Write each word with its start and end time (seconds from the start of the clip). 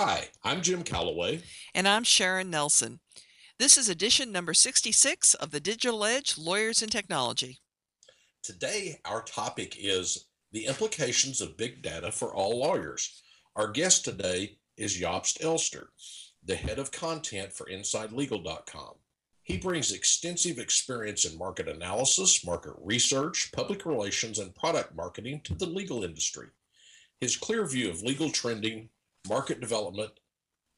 Hi, 0.00 0.28
I'm 0.44 0.62
Jim 0.62 0.84
Calloway. 0.84 1.42
And 1.74 1.88
I'm 1.88 2.04
Sharon 2.04 2.50
Nelson. 2.50 3.00
This 3.58 3.76
is 3.76 3.88
edition 3.88 4.30
number 4.30 4.54
66 4.54 5.34
of 5.34 5.50
the 5.50 5.58
Digital 5.58 6.04
Edge 6.04 6.38
Lawyers 6.38 6.82
and 6.82 6.92
Technology. 6.92 7.58
Today, 8.40 9.00
our 9.04 9.22
topic 9.22 9.74
is 9.76 10.26
the 10.52 10.66
implications 10.66 11.40
of 11.40 11.56
big 11.56 11.82
data 11.82 12.12
for 12.12 12.32
all 12.32 12.60
lawyers. 12.60 13.24
Our 13.56 13.66
guest 13.66 14.04
today 14.04 14.58
is 14.76 14.96
Jobst 14.96 15.42
Elster, 15.42 15.88
the 16.44 16.54
head 16.54 16.78
of 16.78 16.92
content 16.92 17.52
for 17.52 17.66
InsideLegal.com. 17.66 18.94
He 19.42 19.58
brings 19.58 19.90
extensive 19.90 20.60
experience 20.60 21.24
in 21.24 21.36
market 21.36 21.66
analysis, 21.66 22.46
market 22.46 22.74
research, 22.80 23.50
public 23.50 23.84
relations, 23.84 24.38
and 24.38 24.54
product 24.54 24.94
marketing 24.94 25.40
to 25.42 25.56
the 25.56 25.66
legal 25.66 26.04
industry. 26.04 26.46
His 27.20 27.36
clear 27.36 27.66
view 27.66 27.90
of 27.90 28.02
legal 28.02 28.30
trending, 28.30 28.90
market 29.28 29.60
development, 29.60 30.12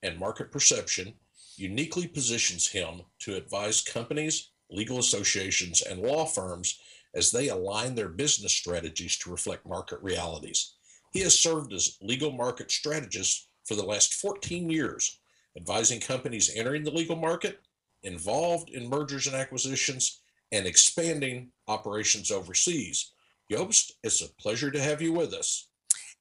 and 0.03 0.19
market 0.19 0.51
perception 0.51 1.15
uniquely 1.57 2.07
positions 2.07 2.67
him 2.67 3.03
to 3.19 3.37
advise 3.37 3.83
companies, 3.83 4.51
legal 4.71 4.99
associations, 4.99 5.83
and 5.83 6.01
law 6.01 6.25
firms 6.25 6.81
as 7.15 7.31
they 7.31 7.49
align 7.49 7.95
their 7.95 8.09
business 8.09 8.53
strategies 8.53 9.19
to 9.19 9.31
reflect 9.31 9.67
market 9.67 9.99
realities. 10.01 10.75
He 11.13 11.21
has 11.21 11.39
served 11.39 11.73
as 11.73 11.99
legal 12.01 12.31
market 12.31 12.71
strategist 12.71 13.49
for 13.65 13.75
the 13.75 13.85
last 13.85 14.15
14 14.15 14.71
years, 14.71 15.19
advising 15.57 16.01
companies 16.01 16.53
entering 16.55 16.85
the 16.85 16.91
legal 16.91 17.17
market, 17.17 17.61
involved 18.03 18.71
in 18.71 18.89
mergers 18.89 19.27
and 19.27 19.37
acquisitions, 19.37 20.21
and 20.53 20.67
expanding 20.67 21.51
operations 21.69 22.31
overseas. 22.31 23.13
Jobst, 23.51 23.93
it's 24.03 24.23
a 24.23 24.33
pleasure 24.35 24.71
to 24.71 24.81
have 24.81 25.03
you 25.03 25.13
with 25.13 25.35
us. 25.35 25.69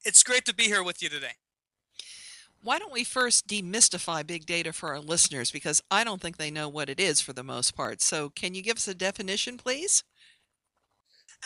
It's 0.04 0.24
great 0.24 0.46
to 0.46 0.56
be 0.56 0.64
here 0.64 0.84
with 0.84 1.02
you 1.02 1.10
today. 1.10 1.34
Why 2.62 2.78
don't 2.80 2.92
we 2.92 3.04
first 3.04 3.48
demystify 3.48 4.26
big 4.28 4.46
data 4.46 4.74
for 4.74 4.90
our 4.90 5.00
listeners? 5.00 5.52
Because 5.52 5.82
I 5.90 6.04
don't 6.04 6.22
think 6.22 6.38
they 6.38 6.52
know 6.52 6.68
what 6.70 6.90
it 6.90 7.00
is 7.00 7.22
for 7.22 7.34
the 7.34 7.44
most 7.44 7.76
part. 7.76 8.02
So, 8.02 8.30
can 8.30 8.54
you 8.54 8.62
give 8.62 8.78
us 8.78 8.88
a 8.88 8.96
definition, 8.96 9.58
please? 9.58 10.04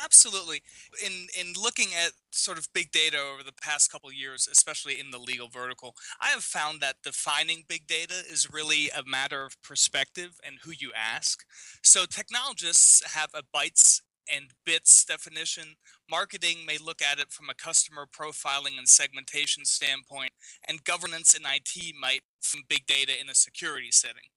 Absolutely. 0.03 0.61
In 1.05 1.27
in 1.39 1.53
looking 1.53 1.89
at 1.93 2.13
sort 2.31 2.57
of 2.57 2.67
big 2.73 2.91
data 2.91 3.17
over 3.19 3.43
the 3.43 3.51
past 3.53 3.91
couple 3.91 4.11
years, 4.11 4.47
especially 4.51 4.99
in 4.99 5.11
the 5.11 5.19
legal 5.19 5.49
vertical, 5.49 5.95
I 6.19 6.27
have 6.29 6.43
found 6.43 6.81
that 6.81 7.03
defining 7.03 7.63
big 7.67 7.85
data 7.85 8.15
is 8.29 8.51
really 8.51 8.89
a 8.89 9.03
matter 9.05 9.43
of 9.45 9.61
perspective 9.61 10.39
and 10.43 10.57
who 10.63 10.71
you 10.71 10.91
ask. 10.95 11.45
So 11.83 12.05
technologists 12.05 13.03
have 13.13 13.29
a 13.35 13.43
bytes 13.43 14.01
and 14.33 14.51
bits 14.65 15.05
definition. 15.05 15.75
Marketing 16.09 16.65
may 16.65 16.77
look 16.77 17.01
at 17.01 17.19
it 17.19 17.31
from 17.31 17.49
a 17.49 17.55
customer 17.55 18.05
profiling 18.05 18.77
and 18.77 18.87
segmentation 18.87 19.65
standpoint, 19.65 20.31
and 20.67 20.83
governance 20.83 21.33
and 21.33 21.45
IT 21.45 21.95
might 21.99 22.21
from 22.41 22.61
big 22.67 22.85
data 22.85 23.13
in 23.19 23.29
a 23.29 23.35
security 23.35 23.91
setting. 23.91 24.29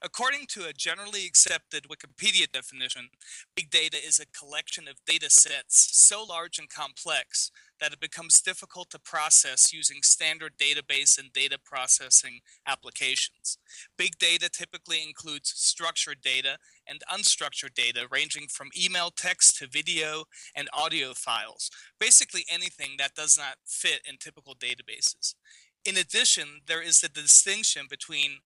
According 0.00 0.46
to 0.48 0.66
a 0.66 0.72
generally 0.72 1.26
accepted 1.26 1.86
Wikipedia 1.88 2.50
definition, 2.50 3.08
big 3.54 3.70
data 3.70 3.96
is 3.96 4.18
a 4.18 4.26
collection 4.26 4.88
of 4.88 5.04
data 5.06 5.30
sets 5.30 5.88
so 5.92 6.24
large 6.24 6.58
and 6.58 6.68
complex 6.68 7.50
that 7.80 7.92
it 7.92 8.00
becomes 8.00 8.40
difficult 8.40 8.90
to 8.90 8.98
process 8.98 9.72
using 9.72 10.02
standard 10.02 10.52
database 10.56 11.18
and 11.18 11.32
data 11.32 11.58
processing 11.62 12.40
applications. 12.66 13.58
Big 13.98 14.16
data 14.18 14.48
typically 14.48 15.02
includes 15.02 15.52
structured 15.56 16.20
data 16.22 16.58
and 16.86 17.02
unstructured 17.12 17.74
data, 17.74 18.06
ranging 18.10 18.46
from 18.48 18.70
email 18.80 19.10
text 19.10 19.58
to 19.58 19.66
video 19.66 20.24
and 20.54 20.68
audio 20.72 21.12
files, 21.12 21.70
basically 21.98 22.44
anything 22.48 22.90
that 22.98 23.14
does 23.14 23.36
not 23.36 23.56
fit 23.66 24.00
in 24.08 24.16
typical 24.16 24.54
databases. 24.54 25.34
In 25.84 25.96
addition, 25.96 26.60
there 26.68 26.82
is 26.82 27.00
the 27.00 27.08
distinction 27.08 27.86
between 27.90 28.38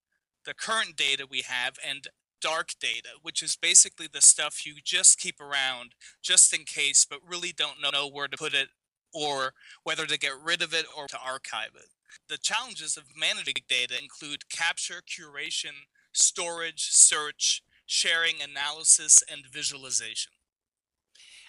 the 0.47 0.53
current 0.53 0.95
data 0.95 1.27
we 1.29 1.41
have 1.41 1.75
and 1.87 2.07
dark 2.41 2.69
data, 2.79 3.09
which 3.21 3.43
is 3.43 3.57
basically 3.57 4.07
the 4.11 4.21
stuff 4.21 4.65
you 4.65 4.75
just 4.83 5.19
keep 5.19 5.41
around 5.41 5.93
just 6.23 6.53
in 6.53 6.63
case, 6.63 7.05
but 7.07 7.19
really 7.27 7.51
don't 7.51 7.81
know 7.81 8.09
where 8.09 8.29
to 8.29 8.37
put 8.37 8.53
it 8.53 8.69
or 9.13 9.53
whether 9.83 10.05
to 10.05 10.17
get 10.17 10.31
rid 10.41 10.61
of 10.61 10.73
it 10.73 10.85
or 10.97 11.07
to 11.07 11.19
archive 11.19 11.71
it. 11.75 11.89
The 12.29 12.37
challenges 12.37 12.95
of 12.95 13.03
managing 13.19 13.55
data 13.67 13.95
include 14.01 14.49
capture, 14.49 15.01
curation, 15.01 15.85
storage, 16.13 16.91
search, 16.91 17.61
sharing, 17.85 18.35
analysis, 18.41 19.21
and 19.29 19.45
visualization. 19.51 20.31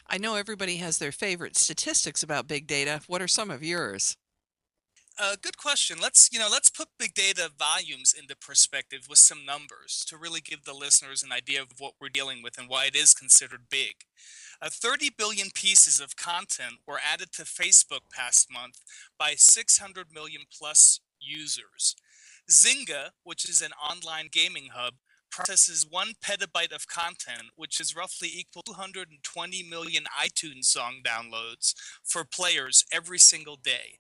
I 0.09 0.19
know 0.19 0.35
everybody 0.35 0.77
has 0.77 0.99
their 0.99 1.13
favorite 1.13 1.57
statistics 1.57 2.23
about 2.23 2.49
big 2.49 2.67
data. 2.67 3.03
What 3.07 3.23
are 3.23 3.29
some 3.29 3.51
of 3.51 3.63
yours? 3.63 4.17
Uh, 5.21 5.35
good 5.43 5.57
question. 5.59 5.99
Let's 6.01 6.31
you 6.33 6.39
know 6.39 6.49
let's 6.49 6.69
put 6.69 6.87
big 6.97 7.13
data 7.13 7.51
volumes 7.59 8.15
into 8.17 8.37
perspective 8.37 9.07
with 9.11 9.19
some 9.19 9.45
numbers 9.45 10.05
to 10.07 10.17
really 10.17 10.41
give 10.41 10.65
the 10.65 10.73
listeners 10.73 11.25
an 11.25 11.33
idea 11.33 11.61
of 11.61 11.73
what 11.79 11.95
we're 12.01 12.09
dealing 12.09 12.41
with 12.41 12.57
and 12.57 12.69
why 12.69 12.85
it 12.85 12.95
is 12.95 13.15
considered 13.15 13.63
big. 13.69 14.05
Uh, 14.63 14.69
30 14.71 15.11
billion 15.19 15.49
pieces 15.53 15.99
of 16.01 16.15
content 16.15 16.75
were 16.87 17.01
added 17.05 17.33
to 17.33 17.43
Facebook 17.43 18.03
past 18.13 18.47
month 18.53 18.81
by 19.19 19.35
600 19.37 20.07
million 20.15 20.43
plus 20.57 21.01
users. 21.19 21.97
Zynga, 22.49 23.11
which 23.25 23.49
is 23.49 23.61
an 23.61 23.73
online 23.73 24.29
gaming 24.31 24.69
hub, 24.73 24.95
processes 25.33 25.85
one 25.89 26.13
petabyte 26.25 26.73
of 26.73 26.87
content, 26.87 27.51
which 27.57 27.81
is 27.81 27.97
roughly 27.97 28.29
equal 28.33 28.63
to 28.63 28.73
220 28.73 29.65
million 29.65 30.05
iTunes 30.17 30.67
song 30.67 31.01
downloads 31.05 31.75
for 32.05 32.25
players 32.25 32.85
every 32.93 33.19
single 33.19 33.57
day. 33.57 33.99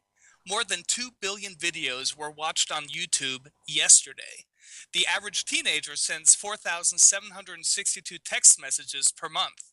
More 0.48 0.64
than 0.64 0.82
2 0.86 1.10
billion 1.20 1.52
videos 1.54 2.16
were 2.16 2.30
watched 2.30 2.72
on 2.72 2.84
YouTube 2.84 3.48
yesterday. 3.66 4.46
The 4.94 5.06
average 5.06 5.44
teenager 5.44 5.94
sends 5.94 6.34
4,762 6.34 8.16
text 8.24 8.58
messages 8.58 9.12
per 9.12 9.28
month. 9.28 9.72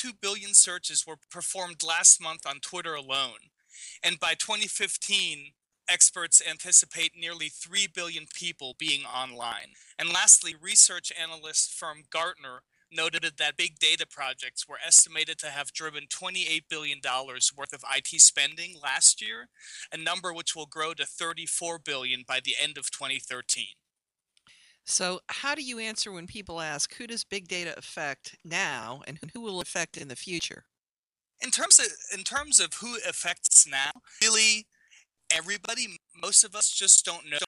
2 0.00 0.12
billion 0.22 0.54
searches 0.54 1.06
were 1.06 1.18
performed 1.30 1.82
last 1.82 2.22
month 2.22 2.46
on 2.46 2.60
Twitter 2.60 2.94
alone. 2.94 3.50
And 4.02 4.18
by 4.18 4.32
2015, 4.32 5.52
experts 5.90 6.42
anticipate 6.48 7.12
nearly 7.14 7.50
3 7.50 7.88
billion 7.94 8.24
people 8.32 8.76
being 8.78 9.02
online. 9.04 9.74
And 9.98 10.08
lastly, 10.08 10.54
research 10.58 11.12
analyst 11.20 11.74
firm 11.74 12.04
Gartner 12.10 12.62
noted 12.94 13.24
that 13.38 13.56
big 13.56 13.78
data 13.78 14.06
projects 14.08 14.68
were 14.68 14.78
estimated 14.84 15.38
to 15.38 15.46
have 15.46 15.72
driven 15.72 16.04
$28 16.06 16.64
billion 16.68 17.00
worth 17.04 17.72
of 17.72 17.84
IT 17.94 18.20
spending 18.20 18.76
last 18.82 19.20
year, 19.20 19.48
a 19.92 19.96
number 19.96 20.32
which 20.32 20.54
will 20.54 20.66
grow 20.66 20.94
to 20.94 21.04
34 21.04 21.78
billion 21.78 22.24
by 22.26 22.40
the 22.44 22.54
end 22.60 22.78
of 22.78 22.90
2013. 22.90 23.66
So, 24.86 25.20
how 25.28 25.54
do 25.54 25.62
you 25.62 25.78
answer 25.78 26.12
when 26.12 26.26
people 26.26 26.60
ask 26.60 26.94
who 26.94 27.06
does 27.06 27.24
big 27.24 27.48
data 27.48 27.74
affect 27.76 28.36
now 28.44 29.00
and 29.06 29.18
who 29.32 29.40
will 29.40 29.60
affect 29.60 29.96
in 29.96 30.08
the 30.08 30.16
future? 30.16 30.64
In 31.40 31.50
terms 31.50 31.78
of 31.78 31.86
in 32.16 32.22
terms 32.22 32.60
of 32.60 32.74
who 32.74 32.96
affects 33.08 33.66
now, 33.66 33.90
really 34.22 34.66
everybody, 35.30 35.98
most 36.14 36.44
of 36.44 36.54
us 36.54 36.70
just 36.70 37.04
don't 37.04 37.30
know 37.30 37.38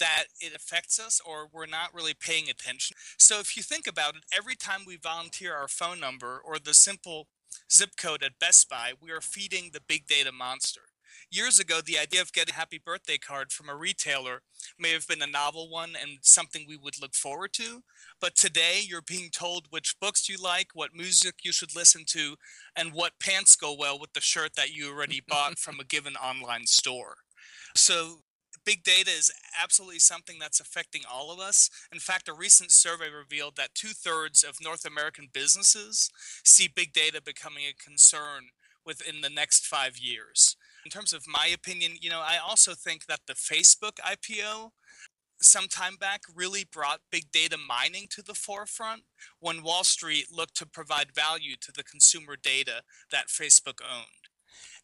that 0.00 0.24
it 0.40 0.54
affects 0.54 0.98
us 0.98 1.20
or 1.24 1.48
we're 1.52 1.66
not 1.66 1.94
really 1.94 2.14
paying 2.14 2.48
attention. 2.48 2.96
So 3.18 3.40
if 3.40 3.56
you 3.56 3.62
think 3.62 3.86
about 3.86 4.16
it, 4.16 4.22
every 4.32 4.56
time 4.56 4.82
we 4.86 4.96
volunteer 4.96 5.54
our 5.54 5.68
phone 5.68 6.00
number 6.00 6.40
or 6.44 6.58
the 6.58 6.74
simple 6.74 7.28
zip 7.72 7.90
code 7.96 8.22
at 8.22 8.38
Best 8.38 8.68
Buy, 8.68 8.92
we 9.00 9.10
are 9.10 9.20
feeding 9.20 9.70
the 9.72 9.80
big 9.86 10.06
data 10.06 10.32
monster. 10.32 10.82
Years 11.30 11.58
ago, 11.58 11.80
the 11.80 11.98
idea 11.98 12.20
of 12.20 12.32
getting 12.32 12.52
a 12.52 12.56
happy 12.56 12.80
birthday 12.84 13.18
card 13.18 13.52
from 13.52 13.68
a 13.68 13.76
retailer 13.76 14.42
may 14.78 14.92
have 14.92 15.06
been 15.06 15.22
a 15.22 15.26
novel 15.26 15.70
one 15.70 15.94
and 16.00 16.18
something 16.22 16.64
we 16.68 16.76
would 16.76 17.00
look 17.00 17.14
forward 17.14 17.52
to. 17.54 17.82
But 18.20 18.36
today, 18.36 18.80
you're 18.86 19.02
being 19.02 19.30
told 19.30 19.66
which 19.70 19.96
books 20.00 20.28
you 20.28 20.36
like, 20.40 20.68
what 20.74 20.94
music 20.94 21.36
you 21.42 21.52
should 21.52 21.74
listen 21.74 22.04
to, 22.08 22.36
and 22.76 22.92
what 22.92 23.20
pants 23.20 23.56
go 23.56 23.74
well 23.76 23.98
with 23.98 24.12
the 24.12 24.20
shirt 24.20 24.54
that 24.56 24.70
you 24.70 24.90
already 24.90 25.22
bought 25.26 25.58
from 25.58 25.80
a 25.80 25.84
given 25.84 26.14
online 26.16 26.66
store. 26.66 27.16
So 27.74 28.20
big 28.64 28.82
data 28.82 29.10
is 29.10 29.32
absolutely 29.62 29.98
something 29.98 30.38
that's 30.38 30.60
affecting 30.60 31.02
all 31.10 31.30
of 31.30 31.38
us. 31.38 31.70
In 31.92 31.98
fact, 31.98 32.28
a 32.28 32.34
recent 32.34 32.70
survey 32.70 33.10
revealed 33.10 33.56
that 33.56 33.74
two 33.74 33.88
thirds 33.88 34.42
of 34.42 34.56
North 34.62 34.84
American 34.84 35.28
businesses 35.32 36.10
see 36.44 36.68
big 36.68 36.92
data 36.92 37.20
becoming 37.22 37.64
a 37.64 37.82
concern 37.82 38.48
within 38.84 39.20
the 39.20 39.30
next 39.30 39.66
five 39.66 39.96
years. 39.98 40.56
In 40.84 40.90
terms 40.90 41.12
of 41.12 41.24
my 41.26 41.46
opinion, 41.46 41.92
you 42.00 42.10
know, 42.10 42.20
I 42.20 42.36
also 42.36 42.74
think 42.74 43.06
that 43.06 43.20
the 43.26 43.34
Facebook 43.34 43.96
IPO 44.04 44.70
some 45.40 45.68
time 45.68 45.96
back 45.96 46.22
really 46.34 46.64
brought 46.64 47.00
big 47.10 47.30
data 47.32 47.56
mining 47.56 48.06
to 48.10 48.22
the 48.22 48.34
forefront 48.34 49.02
when 49.40 49.62
Wall 49.62 49.84
Street 49.84 50.26
looked 50.30 50.56
to 50.56 50.66
provide 50.66 51.14
value 51.14 51.56
to 51.60 51.72
the 51.72 51.82
consumer 51.82 52.36
data 52.40 52.82
that 53.10 53.28
Facebook 53.28 53.80
owned. 53.82 54.23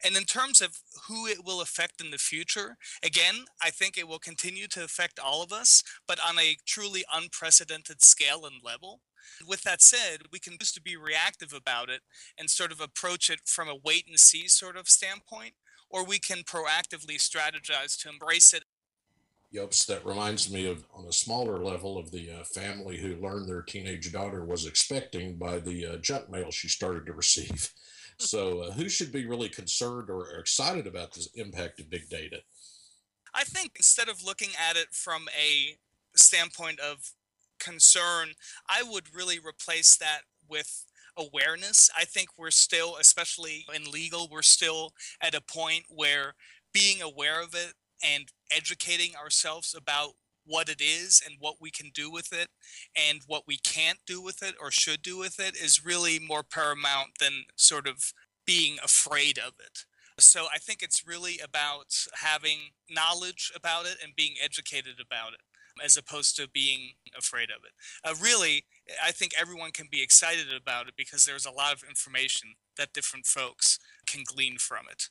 And 0.05 0.17
in 0.17 0.25
terms 0.25 0.61
of 0.61 0.78
who 1.08 1.26
it 1.26 1.44
will 1.44 1.61
affect 1.61 2.00
in 2.00 2.11
the 2.11 2.19
future, 2.19 2.76
again, 3.02 3.44
I 3.62 3.70
think 3.70 3.96
it 3.96 4.08
will 4.08 4.19
continue 4.19 4.67
to 4.69 4.84
affect 4.84 5.19
all 5.19 5.43
of 5.43 5.52
us, 5.52 5.82
but 6.06 6.19
on 6.26 6.38
a 6.38 6.56
truly 6.67 7.05
unprecedented 7.12 8.02
scale 8.02 8.44
and 8.44 8.62
level. 8.64 9.00
With 9.46 9.62
that 9.62 9.82
said, 9.82 10.22
we 10.32 10.38
can 10.38 10.58
choose 10.58 10.72
to 10.72 10.82
be 10.82 10.96
reactive 10.96 11.52
about 11.52 11.88
it 11.88 12.00
and 12.38 12.49
sort 12.49 12.72
of 12.72 12.81
approach 12.81 13.31
it 13.31 13.40
from 13.46 13.69
a 13.69 13.76
wait 13.76 14.06
and 14.08 14.19
see 14.19 14.49
sort 14.49 14.76
of 14.76 14.88
standpoint, 14.88 15.55
or 15.88 16.05
we 16.05 16.19
can 16.19 16.38
proactively 16.38 17.16
strategize 17.16 18.00
to 18.00 18.08
embrace 18.08 18.52
it 18.52 18.64
Jobst, 19.52 19.87
that 19.87 20.06
reminds 20.06 20.52
me 20.52 20.66
of 20.66 20.84
on 20.94 21.06
a 21.06 21.12
smaller 21.12 21.58
level 21.58 21.99
of 21.99 22.12
the 22.12 22.31
uh, 22.31 22.44
family 22.44 22.99
who 22.99 23.16
learned 23.16 23.49
their 23.49 23.62
teenage 23.62 24.12
daughter 24.12 24.44
was 24.44 24.64
expecting 24.64 25.34
by 25.34 25.58
the 25.58 25.87
uh, 25.87 25.96
junk 25.96 26.31
mail 26.31 26.52
she 26.52 26.69
started 26.69 27.05
to 27.06 27.12
receive. 27.12 27.73
So, 28.20 28.61
uh, 28.61 28.72
who 28.72 28.88
should 28.88 29.12
be 29.12 29.26
really 29.26 29.49
concerned 29.49 30.11
or 30.11 30.28
excited 30.38 30.87
about 30.87 31.12
the 31.12 31.26
impact 31.34 31.81
of 31.81 31.88
big 31.88 32.08
data? 32.11 32.43
I 33.34 33.44
think 33.44 33.72
instead 33.76 34.08
of 34.08 34.25
looking 34.25 34.50
at 34.69 34.76
it 34.76 34.88
from 34.93 35.28
a 35.28 35.78
standpoint 36.17 36.81
of 36.81 37.12
concern, 37.58 38.32
I 38.69 38.82
would 38.82 39.14
really 39.14 39.38
replace 39.38 39.96
that 39.96 40.22
with 40.49 40.84
awareness. 41.17 41.88
I 41.96 42.05
think 42.05 42.28
we're 42.37 42.50
still, 42.50 42.96
especially 43.00 43.64
in 43.75 43.90
legal, 43.90 44.28
we're 44.31 44.43
still 44.43 44.93
at 45.20 45.34
a 45.34 45.40
point 45.40 45.84
where 45.88 46.34
being 46.73 47.02
aware 47.02 47.43
of 47.43 47.55
it 47.55 47.75
and 48.02 48.32
educating 48.55 49.16
ourselves 49.16 49.75
about 49.76 50.14
what 50.50 50.69
it 50.69 50.81
is 50.81 51.23
and 51.25 51.37
what 51.38 51.56
we 51.61 51.70
can 51.70 51.91
do 51.94 52.11
with 52.11 52.32
it 52.32 52.49
and 52.97 53.20
what 53.26 53.44
we 53.47 53.56
can't 53.56 54.00
do 54.06 54.20
with 54.20 54.43
it 54.43 54.55
or 54.61 54.70
should 54.70 55.00
do 55.00 55.17
with 55.17 55.38
it 55.38 55.56
is 55.56 55.85
really 55.85 56.19
more 56.19 56.43
paramount 56.43 57.11
than 57.20 57.44
sort 57.55 57.87
of 57.87 58.12
being 58.44 58.76
afraid 58.82 59.38
of 59.38 59.52
it. 59.64 59.85
So 60.19 60.47
I 60.52 60.58
think 60.58 60.82
it's 60.82 61.06
really 61.06 61.38
about 61.38 61.94
having 62.14 62.58
knowledge 62.91 63.52
about 63.55 63.87
it 63.87 63.97
and 64.02 64.14
being 64.17 64.35
educated 64.43 64.97
about 65.00 65.32
it 65.35 65.41
as 65.82 65.97
opposed 65.97 66.37
to 66.37 66.49
being 66.49 66.91
afraid 67.17 67.49
of 67.50 67.62
it. 67.64 67.73
Uh, 68.05 68.14
really, 68.23 68.64
I 69.02 69.12
think 69.12 69.32
everyone 69.38 69.70
can 69.70 69.87
be 69.91 70.02
excited 70.02 70.49
about 70.52 70.88
it 70.88 70.94
because 70.97 71.25
there's 71.25 71.47
a 71.47 71.50
lot 71.50 71.73
of 71.73 71.85
information 71.88 72.55
that 72.76 72.93
different 72.93 73.26
folks 73.26 73.79
can 74.06 74.23
glean 74.26 74.58
from 74.58 74.87
it. 74.91 75.08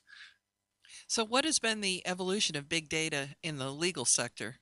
So, 1.07 1.25
what 1.25 1.45
has 1.45 1.59
been 1.59 1.81
the 1.81 2.05
evolution 2.05 2.55
of 2.55 2.69
big 2.69 2.89
data 2.89 3.29
in 3.41 3.57
the 3.57 3.71
legal 3.71 4.05
sector? 4.05 4.57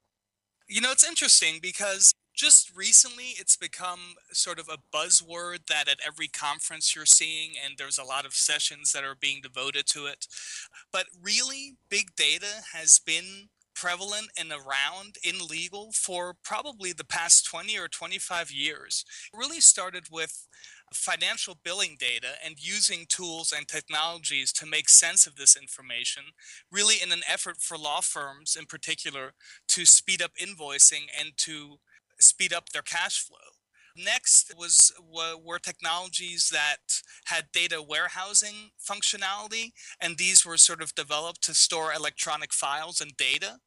You 0.67 0.81
know, 0.81 0.91
it's 0.91 1.07
interesting 1.07 1.59
because 1.61 2.13
just 2.35 2.75
recently 2.75 3.33
it's 3.39 3.55
become 3.55 4.15
sort 4.31 4.59
of 4.59 4.69
a 4.69 4.77
buzzword 4.95 5.67
that 5.69 5.87
at 5.87 5.99
every 6.05 6.27
conference 6.27 6.95
you're 6.95 7.05
seeing, 7.05 7.53
and 7.63 7.75
there's 7.77 7.97
a 7.97 8.03
lot 8.03 8.25
of 8.25 8.33
sessions 8.33 8.91
that 8.91 9.03
are 9.03 9.15
being 9.15 9.39
devoted 9.41 9.87
to 9.87 10.05
it. 10.07 10.27
But 10.91 11.05
really, 11.21 11.77
big 11.89 12.15
data 12.15 12.63
has 12.73 12.99
been 12.99 13.49
prevalent 13.79 14.29
and 14.39 14.51
around 14.51 15.18
in 15.24 15.47
legal 15.47 15.91
for 15.91 16.35
probably 16.44 16.91
the 16.94 17.06
past 17.06 17.45
20 17.45 17.77
or 17.77 17.88
25 17.88 18.51
years. 18.51 19.06
It 19.31 19.38
really 19.38 19.62
started 19.62 20.06
with 20.12 20.47
financial 20.94 21.56
billing 21.63 21.95
data 22.00 22.35
and 22.44 22.56
using 22.57 23.06
tools 23.07 23.53
and 23.56 23.68
technologies 23.68 24.51
to 24.53 24.65
make 24.65 24.89
sense 24.89 25.27
of 25.27 25.35
this 25.35 25.56
information, 25.56 26.24
really 26.71 26.95
in 27.01 27.12
an 27.12 27.21
effort 27.31 27.57
for 27.57 27.77
law 27.77 28.01
firms 28.01 28.56
in 28.57 28.65
particular 28.65 29.33
to 29.68 29.85
speed 29.85 30.21
up 30.21 30.31
invoicing 30.41 31.06
and 31.19 31.33
to 31.38 31.77
speed 32.19 32.53
up 32.53 32.69
their 32.69 32.81
cash 32.81 33.21
flow. 33.21 33.38
Next 33.95 34.53
was 34.56 34.94
were 35.44 35.59
technologies 35.59 36.50
that 36.50 37.01
had 37.25 37.51
data 37.51 37.81
warehousing 37.81 38.71
functionality, 38.79 39.71
and 40.00 40.18
these 40.18 40.45
were 40.45 40.57
sort 40.57 40.83
of 40.83 40.94
developed 40.94 41.41
to 41.44 41.56
store 41.56 41.91
electronic 41.94 42.53
files 42.53 43.01
and 43.01 43.18
data. 43.18 43.59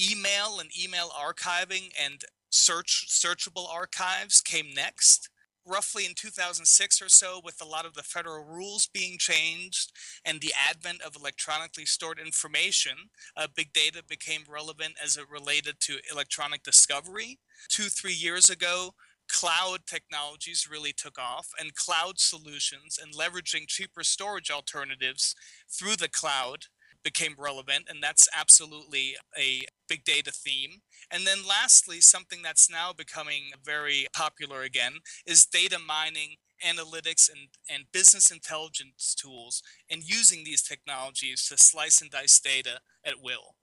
Email 0.00 0.60
and 0.60 0.70
email 0.80 1.10
archiving 1.10 1.90
and 2.00 2.24
search 2.50 3.06
searchable 3.08 3.68
archives 3.68 4.40
came 4.40 4.72
next 4.74 5.28
roughly 5.68 6.06
in 6.06 6.14
2006 6.14 7.02
or 7.02 7.08
so, 7.08 7.40
with 7.44 7.60
a 7.60 7.66
lot 7.66 7.84
of 7.84 7.94
the 7.94 8.02
federal 8.02 8.44
rules 8.44 8.88
being 8.92 9.18
changed 9.18 9.92
and 10.24 10.40
the 10.40 10.52
advent 10.68 11.02
of 11.02 11.14
electronically 11.14 11.84
stored 11.84 12.18
information, 12.18 12.96
uh, 13.36 13.46
big 13.54 13.72
data 13.72 14.02
became 14.08 14.42
relevant 14.48 14.94
as 15.02 15.16
it 15.16 15.28
related 15.30 15.76
to 15.80 15.98
electronic 16.10 16.62
discovery. 16.62 17.38
Two, 17.68 17.84
three 17.84 18.14
years 18.14 18.48
ago, 18.48 18.94
cloud 19.28 19.80
technologies 19.86 20.68
really 20.70 20.92
took 20.92 21.18
off, 21.18 21.48
and 21.60 21.74
cloud 21.74 22.18
solutions 22.18 22.98
and 23.00 23.14
leveraging 23.14 23.66
cheaper 23.68 24.02
storage 24.02 24.50
alternatives 24.50 25.34
through 25.68 25.96
the 25.96 26.08
cloud 26.08 26.66
became 27.04 27.34
relevant, 27.38 27.84
and 27.88 28.02
that's 28.02 28.28
absolutely 28.36 29.16
a 29.38 29.62
big 29.88 30.04
data 30.04 30.30
theme. 30.30 30.82
And 31.10 31.26
then 31.26 31.38
lastly, 31.48 32.00
something 32.00 32.42
that's 32.42 32.70
now 32.70 32.92
becoming 32.92 33.50
very 33.64 34.06
popular 34.12 34.62
again 34.62 34.94
is 35.26 35.46
data 35.46 35.78
mining 35.78 36.36
analytics 36.64 37.30
and, 37.30 37.48
and 37.70 37.84
business 37.92 38.30
intelligence 38.30 39.14
tools 39.14 39.62
and 39.90 40.02
using 40.02 40.44
these 40.44 40.62
technologies 40.62 41.46
to 41.48 41.56
slice 41.56 42.00
and 42.02 42.10
dice 42.10 42.40
data 42.40 42.80
at 43.04 43.22
will. 43.22 43.54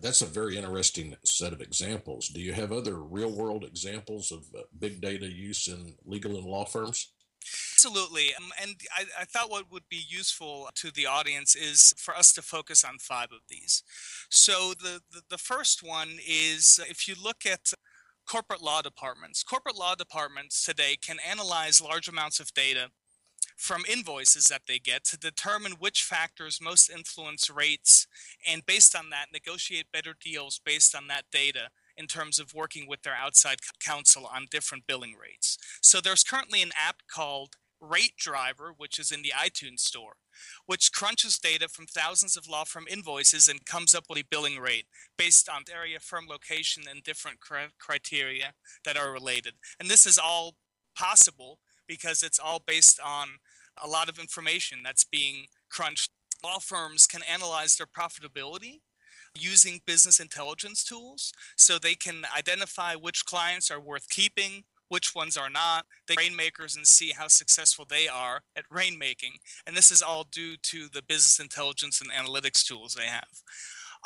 That's 0.00 0.22
a 0.22 0.26
very 0.26 0.56
interesting 0.56 1.16
set 1.24 1.52
of 1.52 1.60
examples. 1.60 2.28
Do 2.28 2.40
you 2.40 2.54
have 2.54 2.72
other 2.72 3.02
real 3.02 3.30
world 3.30 3.62
examples 3.62 4.32
of 4.32 4.44
uh, 4.56 4.62
big 4.78 5.02
data 5.02 5.26
use 5.26 5.68
in 5.68 5.94
legal 6.04 6.36
and 6.36 6.46
law 6.46 6.64
firms? 6.64 7.12
Absolutely. 7.86 8.34
Um, 8.36 8.50
and 8.60 8.74
I, 8.96 9.04
I, 9.20 9.24
thought 9.24 9.50
what 9.50 9.70
would 9.70 9.88
be 9.88 10.02
useful 10.08 10.68
to 10.74 10.90
the 10.90 11.06
audience 11.06 11.54
is 11.54 11.94
for 11.96 12.16
us 12.16 12.32
to 12.32 12.42
focus 12.42 12.82
on 12.82 12.98
five 12.98 13.28
of 13.30 13.40
these. 13.48 13.84
So 14.28 14.72
the, 14.74 15.00
the, 15.12 15.22
the 15.30 15.38
first 15.38 15.84
one 15.84 16.18
is 16.26 16.80
if 16.90 17.06
you 17.06 17.14
look 17.22 17.46
at 17.46 17.72
corporate 18.26 18.60
law 18.62 18.82
departments, 18.82 19.44
corporate 19.44 19.78
law 19.78 19.94
departments 19.94 20.64
today 20.64 20.96
can 21.00 21.18
analyze 21.28 21.80
large 21.80 22.08
amounts 22.08 22.40
of 22.40 22.52
data 22.54 22.88
from 23.56 23.84
invoices 23.88 24.46
that 24.46 24.62
they 24.66 24.80
get 24.80 25.04
to 25.04 25.16
determine 25.16 25.72
which 25.78 26.02
factors 26.02 26.58
most 26.60 26.90
influence 26.90 27.48
rates 27.48 28.08
and 28.50 28.66
based 28.66 28.96
on 28.96 29.10
that 29.10 29.26
negotiate 29.32 29.92
better 29.92 30.14
deals 30.20 30.60
based 30.64 30.94
on 30.94 31.06
that 31.06 31.24
data 31.30 31.68
in 31.96 32.06
terms 32.06 32.40
of 32.40 32.52
working 32.52 32.88
with 32.88 33.02
their 33.02 33.14
outside 33.14 33.58
counsel 33.80 34.28
on 34.34 34.46
different 34.50 34.86
billing 34.88 35.14
rates. 35.14 35.56
So 35.80 36.00
there's 36.00 36.24
currently 36.24 36.62
an 36.62 36.72
app 36.76 36.96
called 37.08 37.54
RateDriver, 37.82 38.72
which 38.76 38.98
is 38.98 39.10
in 39.10 39.22
the 39.22 39.32
iTunes 39.36 39.80
store, 39.80 40.14
which 40.66 40.92
crunches 40.92 41.38
data 41.38 41.68
from 41.68 41.86
thousands 41.86 42.36
of 42.36 42.48
law 42.48 42.64
firm 42.64 42.86
invoices 42.90 43.48
and 43.48 43.64
comes 43.64 43.94
up 43.94 44.04
with 44.08 44.18
a 44.18 44.24
billing 44.30 44.58
rate 44.58 44.86
based 45.16 45.48
on 45.48 45.62
area, 45.72 46.00
firm 46.00 46.26
location, 46.28 46.84
and 46.90 47.02
different 47.02 47.38
criteria 47.78 48.52
that 48.84 48.96
are 48.96 49.12
related. 49.12 49.54
And 49.78 49.88
this 49.88 50.06
is 50.06 50.18
all 50.18 50.54
possible 50.96 51.58
because 51.86 52.22
it's 52.22 52.38
all 52.38 52.62
based 52.66 52.98
on 53.04 53.28
a 53.82 53.88
lot 53.88 54.08
of 54.08 54.18
information 54.18 54.78
that's 54.82 55.04
being 55.04 55.46
crunched. 55.70 56.10
Law 56.44 56.58
firms 56.58 57.06
can 57.06 57.22
analyze 57.22 57.76
their 57.76 57.86
profitability 57.86 58.80
using 59.38 59.80
business 59.86 60.18
intelligence 60.18 60.82
tools 60.82 61.32
so 61.56 61.78
they 61.78 61.94
can 61.94 62.22
identify 62.36 62.94
which 62.94 63.24
clients 63.26 63.70
are 63.70 63.80
worth 63.80 64.08
keeping, 64.08 64.64
which 64.88 65.14
ones 65.14 65.36
are 65.36 65.50
not. 65.50 65.86
the 66.06 66.16
rainmakers 66.16 66.76
and 66.76 66.86
see 66.86 67.12
how 67.12 67.28
successful 67.28 67.84
they 67.88 68.08
are 68.08 68.42
at 68.56 68.68
rainmaking. 68.72 69.38
And 69.66 69.76
this 69.76 69.90
is 69.90 70.02
all 70.02 70.24
due 70.24 70.56
to 70.56 70.88
the 70.92 71.02
business 71.02 71.40
intelligence 71.40 72.00
and 72.00 72.10
analytics 72.10 72.64
tools 72.64 72.94
they 72.94 73.06
have. 73.06 73.42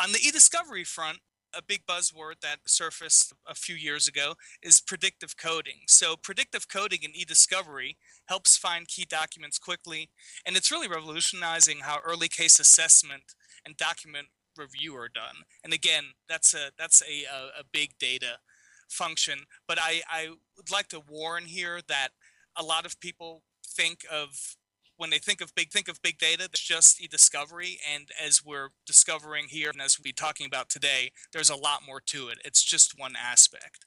On 0.02 0.12
the 0.12 0.18
e-discovery 0.18 0.84
front, 0.84 1.18
a 1.54 1.62
big 1.62 1.84
buzzword 1.86 2.40
that 2.42 2.58
surfaced 2.66 3.32
a 3.46 3.54
few 3.54 3.74
years 3.74 4.06
ago 4.06 4.34
is 4.62 4.80
predictive 4.80 5.36
coding. 5.36 5.80
So, 5.86 6.16
predictive 6.16 6.68
coding 6.68 7.00
in 7.02 7.10
e-discovery 7.14 7.96
helps 8.26 8.56
find 8.56 8.86
key 8.86 9.04
documents 9.08 9.58
quickly, 9.58 10.10
and 10.46 10.56
it's 10.56 10.70
really 10.70 10.88
revolutionizing 10.88 11.78
how 11.82 11.98
early 12.04 12.28
case 12.28 12.60
assessment 12.60 13.34
and 13.66 13.76
document 13.76 14.28
review 14.56 14.94
are 14.96 15.08
done. 15.08 15.44
And 15.64 15.72
again, 15.72 16.04
that's 16.28 16.54
a 16.54 16.70
that's 16.78 17.02
a, 17.02 17.24
a, 17.24 17.60
a 17.60 17.64
big 17.72 17.98
data 17.98 18.38
function. 18.90 19.40
But 19.66 19.78
I, 19.80 20.02
I 20.08 20.28
would 20.56 20.70
like 20.70 20.88
to 20.88 21.00
warn 21.08 21.44
here 21.44 21.80
that 21.88 22.08
a 22.56 22.62
lot 22.62 22.86
of 22.86 23.00
people 23.00 23.42
think 23.64 24.00
of 24.10 24.56
when 24.96 25.08
they 25.08 25.18
think 25.18 25.40
of 25.40 25.54
big 25.54 25.70
think 25.70 25.88
of 25.88 26.02
big 26.02 26.18
data 26.18 26.44
it's 26.44 26.60
just 26.60 27.00
e-discovery 27.00 27.78
and 27.90 28.10
as 28.22 28.44
we're 28.44 28.68
discovering 28.84 29.46
here 29.48 29.70
and 29.70 29.80
as 29.80 29.98
we'll 29.98 30.02
be 30.02 30.12
talking 30.12 30.46
about 30.46 30.68
today 30.68 31.10
there's 31.32 31.48
a 31.48 31.56
lot 31.56 31.80
more 31.86 32.02
to 32.04 32.28
it 32.28 32.36
it's 32.44 32.62
just 32.62 32.98
one 32.98 33.14
aspect 33.16 33.86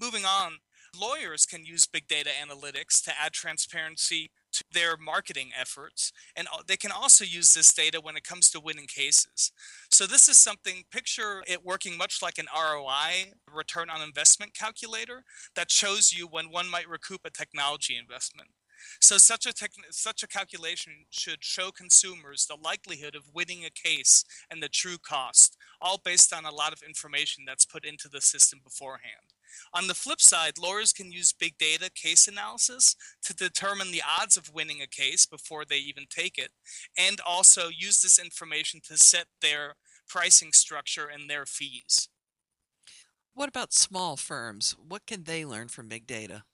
moving 0.00 0.24
on 0.24 0.54
lawyers 0.98 1.46
can 1.46 1.64
use 1.64 1.86
big 1.86 2.08
data 2.08 2.30
analytics 2.30 3.00
to 3.02 3.12
add 3.20 3.32
transparency 3.32 4.30
to 4.60 4.64
their 4.72 4.96
marketing 4.96 5.50
efforts. 5.58 6.12
And 6.36 6.48
they 6.66 6.76
can 6.76 6.90
also 6.92 7.24
use 7.24 7.52
this 7.52 7.72
data 7.72 8.00
when 8.00 8.16
it 8.16 8.24
comes 8.24 8.50
to 8.50 8.60
winning 8.60 8.86
cases. 8.86 9.52
So, 9.90 10.06
this 10.06 10.28
is 10.28 10.38
something, 10.38 10.84
picture 10.90 11.42
it 11.46 11.64
working 11.64 11.96
much 11.96 12.22
like 12.22 12.38
an 12.38 12.46
ROI, 12.54 13.32
return 13.52 13.90
on 13.90 14.02
investment 14.02 14.54
calculator, 14.54 15.24
that 15.56 15.70
shows 15.70 16.12
you 16.12 16.26
when 16.26 16.50
one 16.50 16.70
might 16.70 16.88
recoup 16.88 17.20
a 17.24 17.30
technology 17.30 17.96
investment. 17.96 18.50
So 19.00 19.18
such 19.18 19.46
a 19.46 19.52
such 19.90 20.22
a 20.22 20.26
calculation 20.28 21.04
should 21.10 21.44
show 21.44 21.70
consumers 21.70 22.46
the 22.46 22.56
likelihood 22.56 23.14
of 23.14 23.34
winning 23.34 23.64
a 23.64 23.70
case 23.70 24.24
and 24.50 24.62
the 24.62 24.68
true 24.68 24.98
cost, 24.98 25.56
all 25.80 26.00
based 26.02 26.32
on 26.32 26.44
a 26.44 26.54
lot 26.54 26.72
of 26.72 26.82
information 26.82 27.44
that's 27.46 27.66
put 27.66 27.84
into 27.84 28.08
the 28.08 28.20
system 28.20 28.60
beforehand. 28.64 29.34
On 29.74 29.86
the 29.86 29.94
flip 29.94 30.20
side, 30.20 30.58
lawyers 30.58 30.92
can 30.92 31.12
use 31.12 31.32
big 31.32 31.58
data 31.58 31.90
case 31.94 32.26
analysis 32.28 32.96
to 33.24 33.34
determine 33.34 33.92
the 33.92 34.02
odds 34.20 34.36
of 34.36 34.52
winning 34.52 34.80
a 34.80 34.86
case 34.86 35.26
before 35.26 35.64
they 35.64 35.78
even 35.78 36.04
take 36.08 36.38
it, 36.38 36.50
and 36.96 37.20
also 37.20 37.68
use 37.68 38.00
this 38.02 38.18
information 38.18 38.80
to 38.88 38.96
set 38.96 39.26
their 39.40 39.74
pricing 40.08 40.52
structure 40.52 41.06
and 41.06 41.28
their 41.30 41.46
fees. 41.46 42.08
What 43.34 43.48
about 43.48 43.72
small 43.72 44.16
firms? 44.16 44.76
What 44.86 45.06
can 45.06 45.24
they 45.24 45.44
learn 45.44 45.68
from 45.68 45.88
big 45.88 46.06
data? 46.06 46.44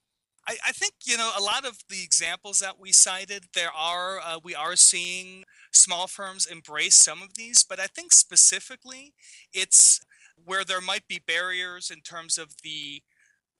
I, 0.47 0.57
I 0.69 0.73
think 0.73 0.95
you 1.05 1.17
know 1.17 1.33
a 1.37 1.43
lot 1.43 1.65
of 1.65 1.79
the 1.89 2.03
examples 2.03 2.61
that 2.61 2.79
we 2.79 2.93
cited. 2.93 3.47
There 3.55 3.73
are 3.77 4.21
uh, 4.21 4.39
we 4.43 4.55
are 4.55 4.77
seeing 4.77 5.45
small 5.73 6.07
firms 6.07 6.47
embrace 6.47 6.97
some 6.97 7.23
of 7.23 7.35
these, 7.35 7.65
but 7.65 7.81
I 7.81 7.87
think 7.87 8.13
specifically 8.13 9.15
it's 9.53 10.01
where 10.45 10.65
there 10.65 10.81
might 10.81 11.09
be 11.09 11.21
barriers 11.27 11.91
in 11.91 12.01
terms 12.01 12.39
of 12.39 12.55
the 12.63 13.03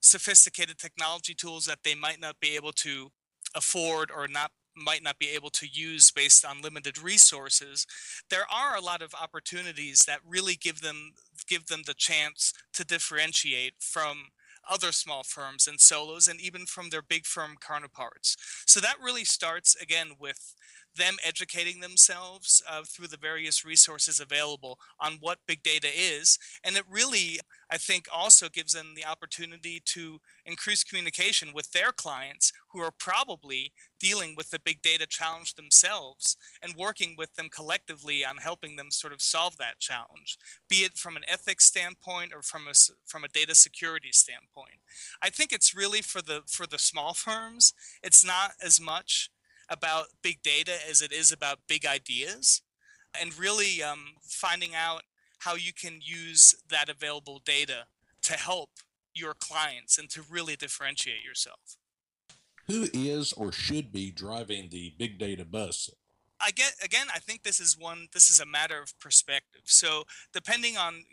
sophisticated 0.01 0.79
technology 0.79 1.35
tools 1.35 1.65
that 1.67 1.79
they 1.85 1.95
might 1.95 2.21
not 2.21 2.39
be 2.41 2.55
able 2.55 2.73
to 2.73 3.11
afford 3.55 4.11
or 4.11 4.29
not 4.29 4.53
might 4.79 5.03
not 5.03 5.19
be 5.19 5.31
able 5.31 5.49
to 5.49 5.67
use 5.73 6.11
based 6.11 6.45
on 6.45 6.61
limited 6.61 6.99
resources 6.99 7.87
there 8.29 8.45
are 8.55 8.77
a 8.77 8.81
lot 8.81 9.01
of 9.01 9.15
opportunities 9.15 10.05
that 10.07 10.19
really 10.23 10.55
give 10.55 10.83
them 10.83 11.13
give 11.49 11.67
them 11.67 11.81
the 11.87 11.95
chance 11.95 12.53
to 12.75 12.85
differentiate 12.85 13.73
from 13.81 14.27
other 14.69 14.93
small 14.93 15.23
firms 15.23 15.67
and 15.67 15.81
solos 15.81 16.29
and 16.29 16.41
even 16.41 16.67
from 16.67 16.91
their 16.91 17.03
big 17.03 17.27
firm 17.27 17.57
counterparts. 17.61 18.37
So 18.67 18.81
that 18.81 18.97
really 19.03 19.25
starts 19.25 19.77
again 19.77 20.13
with 20.19 20.55
them 20.97 21.17
educating 21.25 21.81
themselves 21.81 22.63
uh, 22.69 22.83
through 22.87 23.09
the 23.09 23.17
various 23.17 23.65
resources 23.65 24.21
available 24.21 24.79
on 25.01 25.19
what 25.21 25.39
big 25.47 25.63
data 25.63 25.89
is. 25.95 26.39
And 26.65 26.77
it 26.77 26.85
really, 26.91 27.41
I 27.71 27.77
think, 27.77 28.07
also 28.13 28.49
gives 28.49 28.73
them 28.73 28.95
the 28.95 29.05
opportunity 29.05 29.81
to 29.87 30.21
increase 30.45 30.85
communication 30.85 31.53
with 31.55 31.73
their 31.73 31.93
clients 31.93 32.53
who 32.73 32.81
are 32.81 32.93
probably 32.99 33.73
dealing 33.99 34.35
with 34.37 34.51
the 34.51 34.59
big 34.59 34.83
data 34.83 35.07
challenge 35.07 35.55
themselves 35.55 36.37
and 36.63 36.75
working 36.77 37.15
with 37.17 37.35
them 37.35 37.49
collectively 37.49 38.25
on 38.25 38.37
helping 38.37 38.77
them 38.77 38.91
sort 38.91 39.13
of 39.13 39.23
solve 39.23 39.57
that 39.57 39.79
challenge, 39.79 40.37
be 40.69 40.77
it 40.77 40.99
from 40.99 41.17
an 41.17 41.23
ethics 41.29 41.67
standpoint 41.67 42.33
or 42.35 42.43
from 42.43 42.67
a, 42.69 42.73
from 43.07 43.25
a 43.25 43.29
data 43.29 43.55
security 43.55 44.11
standpoint. 44.13 44.81
I 45.23 45.31
think 45.31 45.53
it's 45.53 45.75
really 45.75 46.03
for 46.03 46.23
the 46.23 46.43
for 46.47 46.67
the 46.67 46.79
small 46.79 47.15
firms, 47.15 47.75
it's 48.03 48.25
not 48.25 48.53
as 48.63 48.81
much 48.81 49.31
about 49.69 50.07
big 50.23 50.43
data 50.43 50.73
as 50.89 51.03
it 51.03 51.13
is 51.13 51.33
about 51.33 51.59
big 51.69 51.85
ideas 51.87 52.63
and 53.21 53.39
really 53.39 53.83
um, 53.83 54.15
finding 54.23 54.75
out 54.75 55.03
how 55.41 55.55
you 55.55 55.73
can 55.73 56.01
use 56.03 56.55
that 56.69 56.89
available 56.89 57.41
data 57.45 57.87
to 58.23 58.35
help 58.35 58.71
your 59.15 59.35
clients 59.35 59.99
and 59.99 60.11
to 60.11 60.23
really 60.29 60.57
differentiate 60.57 61.25
yourself. 61.25 61.77
Who 62.67 62.89
is 62.93 63.33
or 63.33 63.53
should 63.53 63.93
be 63.93 64.11
driving 64.11 64.69
the 64.71 64.93
big 64.99 65.19
data 65.19 65.45
bus? 65.45 65.89
I 66.41 66.51
get 66.51 66.75
again, 66.85 67.07
I 67.15 67.19
think 67.19 67.43
this 67.43 67.61
is 67.61 67.79
one 67.79 68.09
this 68.13 68.29
is 68.29 68.41
a 68.41 68.47
matter 68.47 68.81
of 68.81 68.99
perspective. 68.99 69.63
So 69.65 70.05
depending 70.33 70.77
on 70.77 71.05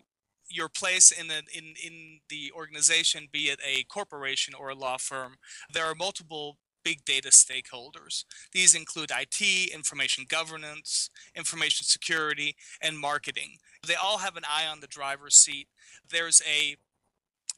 your 0.50 0.68
place 0.68 1.12
in 1.12 1.28
the 1.28 1.44
in 1.54 1.76
in 1.84 2.20
the 2.30 2.52
organization, 2.56 3.28
be 3.32 3.46
it 3.46 3.60
a 3.66 3.84
corporation 3.84 4.54
or 4.54 4.70
a 4.70 4.76
law 4.76 4.98
firm, 4.98 5.36
there 5.72 5.86
are 5.86 5.96
multiple 5.96 6.58
big 6.84 7.06
data 7.06 7.30
stakeholders. 7.30 8.26
These 8.52 8.76
include 8.76 9.12
IT, 9.12 9.74
information 9.74 10.26
governance, 10.28 11.10
information 11.36 11.86
security, 11.86 12.56
and 12.82 12.98
marketing. 13.00 13.58
They 13.86 13.96
all 13.96 14.20
have 14.20 14.38
an 14.38 14.44
eye 14.46 14.68
on 14.70 14.80
the 14.80 14.88
driver's 14.88 15.36
seat. 15.36 15.68
There's 16.10 16.42
a, 16.42 16.76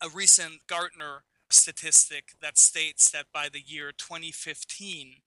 a 0.05 0.10
recent 0.10 0.67
Gartner 0.67 1.24
statistic 1.50 2.34
that 2.41 2.58
states 2.58 3.12
that 3.12 3.25
by 3.34 3.50
the 3.51 3.62
year 3.65 3.91
2015, 3.91 5.17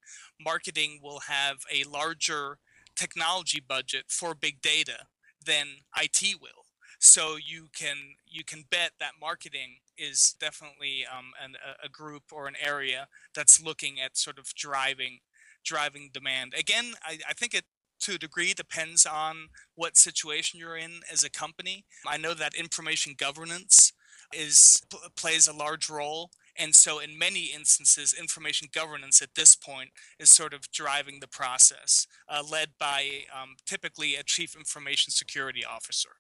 marketing 0.43 1.01
will 1.03 1.21
have 1.21 1.59
a 1.73 1.89
larger 1.89 2.59
technology 2.97 3.61
budget 3.61 4.07
for 4.09 4.35
big 4.35 4.61
data 4.61 5.07
than 5.45 5.67
IT 5.97 6.41
will 6.41 6.65
so 6.99 7.37
you 7.37 7.69
can 7.77 7.97
you 8.27 8.45
can 8.45 8.65
bet 8.71 8.93
that 8.99 9.13
marketing 9.21 9.77
is 9.99 10.35
definitely 10.41 11.05
um, 11.07 11.33
an, 11.43 11.57
a 11.85 11.89
group 11.89 12.25
or 12.33 12.47
an 12.47 12.55
area 12.63 13.09
that's 13.35 13.63
looking 13.63 14.01
at 14.01 14.17
sort 14.17 14.39
of 14.39 14.55
driving 14.55 15.21
driving 15.65 16.11
demand. 16.13 16.55
Again 16.59 16.95
I, 17.03 17.19
I 17.29 17.33
think 17.33 17.55
it 17.55 17.65
to 18.01 18.15
a 18.15 18.19
degree 18.19 18.55
depends 18.55 19.05
on 19.05 19.49
what 19.75 19.97
situation 19.97 20.61
you're 20.61 20.77
in 20.77 21.01
as 21.13 21.25
a 21.25 21.31
company. 21.31 21.85
I 22.07 22.17
know 22.17 22.33
that 22.33 22.55
information 22.55 23.15
governance 23.19 23.93
is 24.33 24.83
plays 25.17 25.49
a 25.49 25.53
large 25.53 25.89
role 25.89 26.31
and 26.57 26.75
so 26.75 26.99
in 26.99 27.17
many 27.17 27.47
instances 27.47 28.13
information 28.13 28.69
governance 28.73 29.23
at 29.23 29.35
this 29.35 29.55
point 29.57 29.91
is 30.19 30.29
sort 30.29 30.53
of 30.53 30.71
driving 30.71 31.21
the 31.21 31.29
process 31.29 32.07
uh, 32.29 32.43
led 32.49 32.71
by 32.79 33.23
um, 33.35 33.57
typically 33.65 34.17
a 34.17 34.23
chief 34.23 34.55
information 34.55 35.11
security 35.11 35.65
officer 35.65 36.11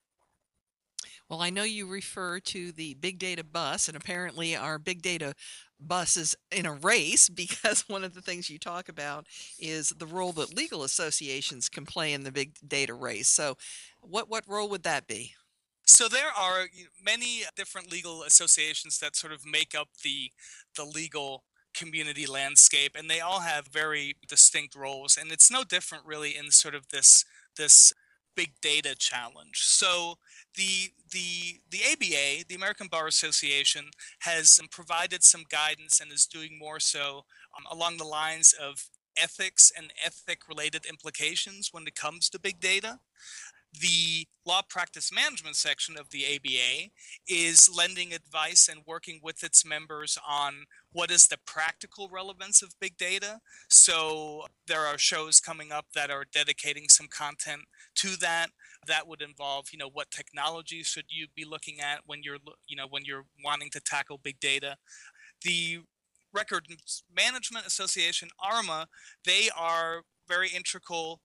well, 1.28 1.40
I 1.40 1.50
know 1.50 1.62
you 1.62 1.86
refer 1.86 2.40
to 2.40 2.72
the 2.72 2.94
big 2.94 3.18
data 3.18 3.44
bus, 3.44 3.88
and 3.88 3.96
apparently 3.96 4.56
our 4.56 4.78
big 4.78 5.02
data 5.02 5.34
bus 5.80 6.16
is 6.16 6.36
in 6.50 6.66
a 6.66 6.72
race 6.72 7.28
because 7.28 7.84
one 7.88 8.04
of 8.04 8.14
the 8.14 8.22
things 8.22 8.50
you 8.50 8.58
talk 8.58 8.88
about 8.88 9.26
is 9.58 9.90
the 9.90 10.06
role 10.06 10.32
that 10.32 10.56
legal 10.56 10.82
associations 10.82 11.68
can 11.68 11.86
play 11.86 12.12
in 12.12 12.24
the 12.24 12.32
big 12.32 12.56
data 12.66 12.94
race. 12.94 13.28
So, 13.28 13.56
what 14.00 14.28
what 14.28 14.44
role 14.48 14.68
would 14.68 14.82
that 14.84 15.06
be? 15.06 15.34
So 15.86 16.06
there 16.06 16.30
are 16.38 16.66
many 17.02 17.44
different 17.56 17.90
legal 17.90 18.22
associations 18.22 18.98
that 18.98 19.16
sort 19.16 19.32
of 19.32 19.46
make 19.46 19.74
up 19.74 19.88
the 20.04 20.32
the 20.76 20.84
legal 20.84 21.44
community 21.74 22.26
landscape 22.26 22.92
and 22.94 23.08
they 23.08 23.20
all 23.20 23.40
have 23.40 23.68
very 23.68 24.16
distinct 24.26 24.74
roles 24.74 25.16
and 25.16 25.30
it's 25.30 25.50
no 25.50 25.64
different 25.64 26.04
really 26.04 26.36
in 26.36 26.50
sort 26.50 26.74
of 26.74 26.88
this 26.88 27.24
this 27.56 27.92
big 28.38 28.52
data 28.62 28.94
challenge. 28.96 29.64
So 29.64 30.14
the 30.54 30.92
the 31.10 31.58
the 31.70 31.80
ABA, 31.92 32.44
the 32.48 32.54
American 32.54 32.86
Bar 32.86 33.08
Association, 33.08 33.86
has 34.20 34.60
provided 34.70 35.24
some 35.24 35.42
guidance 35.50 36.00
and 36.00 36.12
is 36.12 36.24
doing 36.24 36.56
more 36.56 36.78
so 36.78 37.24
um, 37.56 37.64
along 37.76 37.96
the 37.96 38.04
lines 38.04 38.54
of 38.60 38.88
ethics 39.20 39.72
and 39.76 39.92
ethic 40.04 40.48
related 40.48 40.86
implications 40.86 41.70
when 41.72 41.84
it 41.88 41.96
comes 41.96 42.30
to 42.30 42.38
big 42.38 42.60
data. 42.60 43.00
The 43.72 44.26
law 44.46 44.62
practice 44.66 45.12
management 45.12 45.56
section 45.56 45.98
of 45.98 46.10
the 46.10 46.24
ABA 46.24 46.90
is 47.28 47.68
lending 47.74 48.14
advice 48.14 48.66
and 48.66 48.80
working 48.86 49.20
with 49.22 49.44
its 49.44 49.64
members 49.64 50.16
on 50.26 50.64
what 50.92 51.10
is 51.10 51.28
the 51.28 51.36
practical 51.46 52.08
relevance 52.10 52.62
of 52.62 52.74
big 52.80 52.96
data. 52.96 53.40
So 53.68 54.46
there 54.66 54.86
are 54.86 54.96
shows 54.96 55.38
coming 55.38 55.70
up 55.70 55.86
that 55.94 56.10
are 56.10 56.24
dedicating 56.32 56.88
some 56.88 57.08
content 57.08 57.62
to 57.96 58.16
that. 58.20 58.48
That 58.86 59.06
would 59.06 59.20
involve, 59.20 59.66
you 59.70 59.78
know, 59.78 59.90
what 59.92 60.10
technology 60.10 60.82
should 60.82 61.06
you 61.08 61.26
be 61.36 61.44
looking 61.44 61.80
at 61.80 62.00
when 62.06 62.22
you're, 62.22 62.38
you 62.66 62.76
know, 62.76 62.86
when 62.88 63.04
you're 63.04 63.26
wanting 63.44 63.68
to 63.70 63.80
tackle 63.80 64.18
big 64.22 64.40
data. 64.40 64.76
The 65.42 65.80
Record 66.32 66.66
Management 67.14 67.66
Association, 67.66 68.28
ARMA, 68.42 68.86
they 69.24 69.50
are 69.56 70.02
very 70.26 70.48
integral 70.48 71.20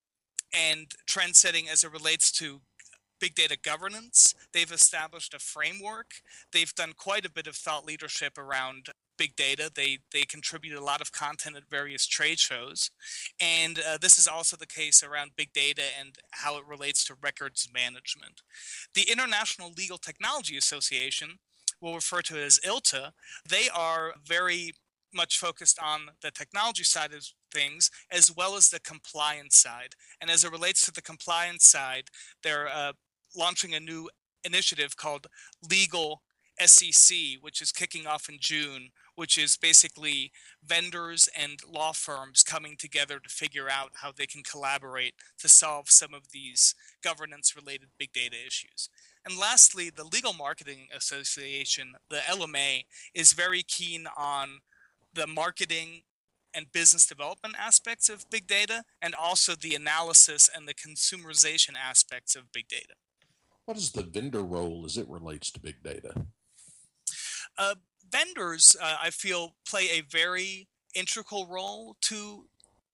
and 0.53 0.91
trend 1.05 1.35
setting 1.35 1.67
as 1.69 1.83
it 1.83 1.91
relates 1.91 2.31
to 2.33 2.61
big 3.19 3.35
data 3.35 3.57
governance. 3.61 4.35
They've 4.51 4.71
established 4.71 5.33
a 5.33 5.39
framework. 5.39 6.15
They've 6.51 6.75
done 6.75 6.93
quite 6.97 7.25
a 7.25 7.31
bit 7.31 7.47
of 7.47 7.55
thought 7.55 7.85
leadership 7.85 8.37
around 8.37 8.89
big 9.17 9.35
data. 9.35 9.71
They 9.73 9.99
they 10.11 10.23
contribute 10.23 10.77
a 10.77 10.83
lot 10.83 10.99
of 11.01 11.11
content 11.11 11.55
at 11.55 11.69
various 11.69 12.05
trade 12.05 12.39
shows, 12.39 12.91
and 13.39 13.79
uh, 13.79 13.97
this 14.01 14.17
is 14.17 14.27
also 14.27 14.57
the 14.57 14.67
case 14.67 15.03
around 15.03 15.31
big 15.37 15.53
data 15.53 15.83
and 15.99 16.17
how 16.31 16.57
it 16.57 16.65
relates 16.67 17.05
to 17.05 17.15
records 17.21 17.69
management. 17.73 18.41
The 18.93 19.09
International 19.09 19.71
Legal 19.71 19.97
Technology 19.97 20.57
Association, 20.57 21.39
we'll 21.79 21.95
refer 21.95 22.21
to 22.23 22.37
it 22.37 22.45
as 22.45 22.59
ILTA, 22.65 23.13
they 23.47 23.69
are 23.73 24.13
very 24.25 24.73
much 25.13 25.37
focused 25.37 25.79
on 25.79 26.09
the 26.21 26.31
technology 26.31 26.83
side 26.83 27.13
of 27.13 27.25
things 27.53 27.89
as 28.11 28.31
well 28.35 28.55
as 28.55 28.69
the 28.69 28.79
compliance 28.79 29.57
side. 29.57 29.95
And 30.21 30.29
as 30.29 30.43
it 30.43 30.51
relates 30.51 30.85
to 30.85 30.91
the 30.91 31.01
compliance 31.01 31.65
side, 31.65 32.09
they're 32.43 32.67
uh, 32.67 32.93
launching 33.35 33.73
a 33.73 33.79
new 33.79 34.09
initiative 34.43 34.97
called 34.97 35.27
Legal 35.69 36.21
SEC, 36.59 37.17
which 37.41 37.61
is 37.61 37.71
kicking 37.71 38.05
off 38.05 38.29
in 38.29 38.37
June, 38.39 38.89
which 39.15 39.37
is 39.37 39.57
basically 39.57 40.31
vendors 40.63 41.27
and 41.37 41.59
law 41.67 41.91
firms 41.91 42.43
coming 42.43 42.75
together 42.77 43.19
to 43.19 43.29
figure 43.29 43.69
out 43.69 43.91
how 44.01 44.11
they 44.15 44.25
can 44.25 44.43
collaborate 44.43 45.15
to 45.39 45.49
solve 45.49 45.89
some 45.89 46.13
of 46.13 46.31
these 46.31 46.75
governance 47.03 47.55
related 47.55 47.89
big 47.97 48.11
data 48.13 48.35
issues. 48.45 48.89
And 49.25 49.37
lastly, 49.37 49.89
the 49.89 50.03
Legal 50.03 50.33
Marketing 50.33 50.87
Association, 50.95 51.93
the 52.09 52.17
LMA, 52.17 52.85
is 53.13 53.33
very 53.33 53.63
keen 53.63 54.05
on 54.17 54.59
the 55.13 55.27
marketing 55.27 56.01
and 56.53 56.71
business 56.71 57.05
development 57.05 57.55
aspects 57.59 58.09
of 58.09 58.29
big 58.29 58.47
data 58.47 58.83
and 59.01 59.15
also 59.15 59.53
the 59.55 59.75
analysis 59.75 60.49
and 60.53 60.67
the 60.67 60.73
consumerization 60.73 61.75
aspects 61.81 62.35
of 62.35 62.51
big 62.51 62.67
data. 62.67 62.93
What 63.65 63.77
is 63.77 63.91
the 63.91 64.03
vendor 64.03 64.43
role 64.43 64.83
as 64.85 64.97
it 64.97 65.07
relates 65.07 65.49
to 65.51 65.59
big 65.59 65.81
data? 65.83 66.13
Uh, 67.57 67.75
vendors, 68.09 68.75
uh, 68.81 68.97
I 69.01 69.09
feel, 69.09 69.55
play 69.67 69.89
a 69.91 70.01
very 70.01 70.67
integral 70.93 71.47
role 71.47 71.95
to 72.01 72.45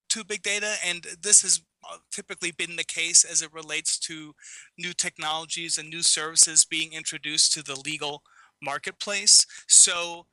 to 0.10 0.24
big 0.24 0.42
data, 0.42 0.74
and 0.84 1.06
this 1.22 1.44
has 1.44 1.62
uh, 1.88 1.98
typically 2.12 2.52
been 2.52 2.78
the 2.78 2.84
case 2.84 3.24
as 3.24 3.44
it 3.44 3.54
relates 3.54 4.00
to 4.00 4.34
new 4.76 4.92
technologies 4.92 5.78
and 5.78 5.88
new 5.88 6.02
services 6.02 6.66
being 6.66 6.94
introduced 6.94 7.54
to 7.54 7.62
the 7.62 7.80
legal 7.80 8.24
marketplace. 8.62 9.46
So 9.68 10.26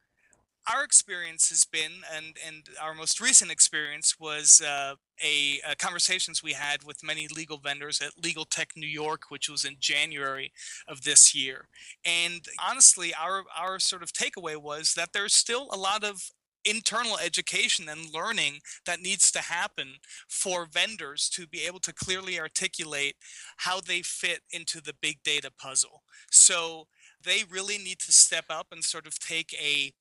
our 0.72 0.84
experience 0.84 1.48
has 1.50 1.64
been, 1.64 1.92
and 2.14 2.36
and 2.46 2.68
our 2.82 2.94
most 2.94 3.20
recent 3.20 3.50
experience 3.50 4.18
was 4.18 4.60
uh, 4.60 4.94
a, 5.22 5.60
a, 5.70 5.76
conversations 5.76 6.42
we 6.42 6.52
had 6.52 6.84
with 6.84 7.04
many 7.04 7.28
legal 7.28 7.58
vendors 7.58 8.00
at 8.00 8.22
Legal 8.22 8.44
Tech 8.44 8.70
New 8.76 8.86
York, 8.86 9.22
which 9.28 9.48
was 9.48 9.64
in 9.64 9.76
January 9.78 10.52
of 10.88 11.02
this 11.02 11.34
year. 11.34 11.68
And 12.04 12.46
honestly, 12.64 13.14
our 13.14 13.44
our 13.56 13.78
sort 13.78 14.02
of 14.02 14.12
takeaway 14.12 14.56
was 14.56 14.94
that 14.94 15.12
there's 15.12 15.34
still 15.34 15.68
a 15.72 15.78
lot 15.78 16.04
of 16.04 16.30
internal 16.68 17.16
education 17.18 17.88
and 17.88 18.12
learning 18.12 18.58
that 18.86 19.00
needs 19.00 19.30
to 19.30 19.38
happen 19.38 19.94
for 20.28 20.66
vendors 20.66 21.28
to 21.28 21.46
be 21.46 21.62
able 21.64 21.78
to 21.78 21.92
clearly 21.92 22.40
articulate 22.40 23.14
how 23.58 23.80
they 23.80 24.02
fit 24.02 24.40
into 24.50 24.80
the 24.80 24.94
big 25.00 25.22
data 25.22 25.50
puzzle. 25.56 26.02
So 26.30 26.88
they 27.24 27.44
really 27.48 27.78
need 27.78 28.00
to 28.00 28.12
step 28.12 28.46
up 28.50 28.68
and 28.72 28.82
sort 28.82 29.06
of 29.06 29.18
take 29.18 29.54
a 29.54 29.92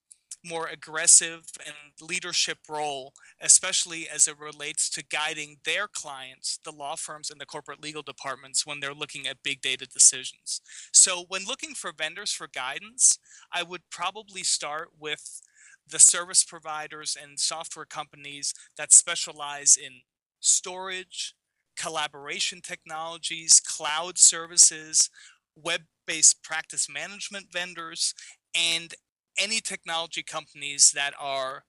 more 0.45 0.67
aggressive 0.67 1.43
and 1.65 1.75
leadership 2.01 2.59
role, 2.69 3.13
especially 3.41 4.07
as 4.07 4.27
it 4.27 4.39
relates 4.39 4.89
to 4.91 5.03
guiding 5.03 5.57
their 5.65 5.87
clients, 5.87 6.59
the 6.63 6.71
law 6.71 6.95
firms 6.95 7.29
and 7.29 7.39
the 7.41 7.45
corporate 7.45 7.81
legal 7.81 8.03
departments, 8.03 8.65
when 8.65 8.79
they're 8.79 8.93
looking 8.93 9.27
at 9.27 9.43
big 9.43 9.61
data 9.61 9.85
decisions. 9.85 10.61
So, 10.93 11.25
when 11.27 11.45
looking 11.45 11.73
for 11.73 11.91
vendors 11.97 12.31
for 12.31 12.47
guidance, 12.47 13.17
I 13.51 13.63
would 13.63 13.81
probably 13.89 14.43
start 14.43 14.89
with 14.99 15.41
the 15.87 15.99
service 15.99 16.43
providers 16.43 17.17
and 17.21 17.39
software 17.39 17.85
companies 17.85 18.53
that 18.77 18.91
specialize 18.91 19.77
in 19.77 20.01
storage, 20.39 21.35
collaboration 21.77 22.61
technologies, 22.61 23.59
cloud 23.59 24.17
services, 24.17 25.09
web 25.55 25.81
based 26.07 26.43
practice 26.43 26.87
management 26.89 27.47
vendors, 27.51 28.13
and 28.55 28.93
any 29.37 29.59
technology 29.59 30.23
companies 30.23 30.91
that 30.95 31.13
are 31.19 31.63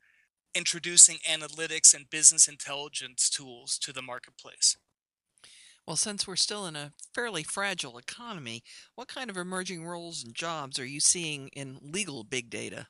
introducing 0.54 1.18
analytics 1.28 1.94
and 1.94 2.08
business 2.10 2.48
intelligence 2.48 3.28
tools 3.28 3.78
to 3.78 3.92
the 3.92 4.02
marketplace. 4.02 4.76
Well, 5.86 5.96
since 5.96 6.26
we're 6.26 6.36
still 6.36 6.66
in 6.66 6.74
a 6.74 6.92
fairly 7.14 7.44
fragile 7.44 7.96
economy, 7.98 8.62
what 8.96 9.06
kind 9.06 9.30
of 9.30 9.36
emerging 9.36 9.84
roles 9.84 10.24
and 10.24 10.34
jobs 10.34 10.78
are 10.80 10.86
you 10.86 10.98
seeing 10.98 11.48
in 11.48 11.78
legal 11.80 12.24
big 12.24 12.50
data? 12.50 12.88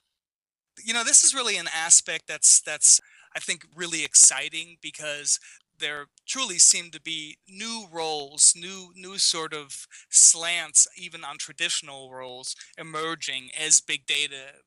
You 0.83 0.95
know, 0.95 1.05
this 1.05 1.23
is 1.23 1.35
really 1.35 1.59
an 1.59 1.69
aspect 1.75 2.25
that's 2.27 2.63
that's 2.63 3.01
I 3.35 3.41
think 3.41 3.67
really 3.75 4.03
exciting 4.03 4.79
because 4.81 5.39
there 5.79 6.07
truly 6.27 6.59
seem 6.59 6.91
to 6.91 7.01
be 7.01 7.39
new 7.49 7.87
roles, 7.91 8.55
new 8.57 8.93
new 8.95 9.19
sort 9.19 9.55
of 9.55 9.87
slants, 10.11 10.87
even 10.97 11.25
on 11.25 11.39
traditional 11.39 12.13
roles, 12.13 12.55
emerging 12.79 13.51
as 13.59 13.81
big 13.81 14.07
data 14.07 14.63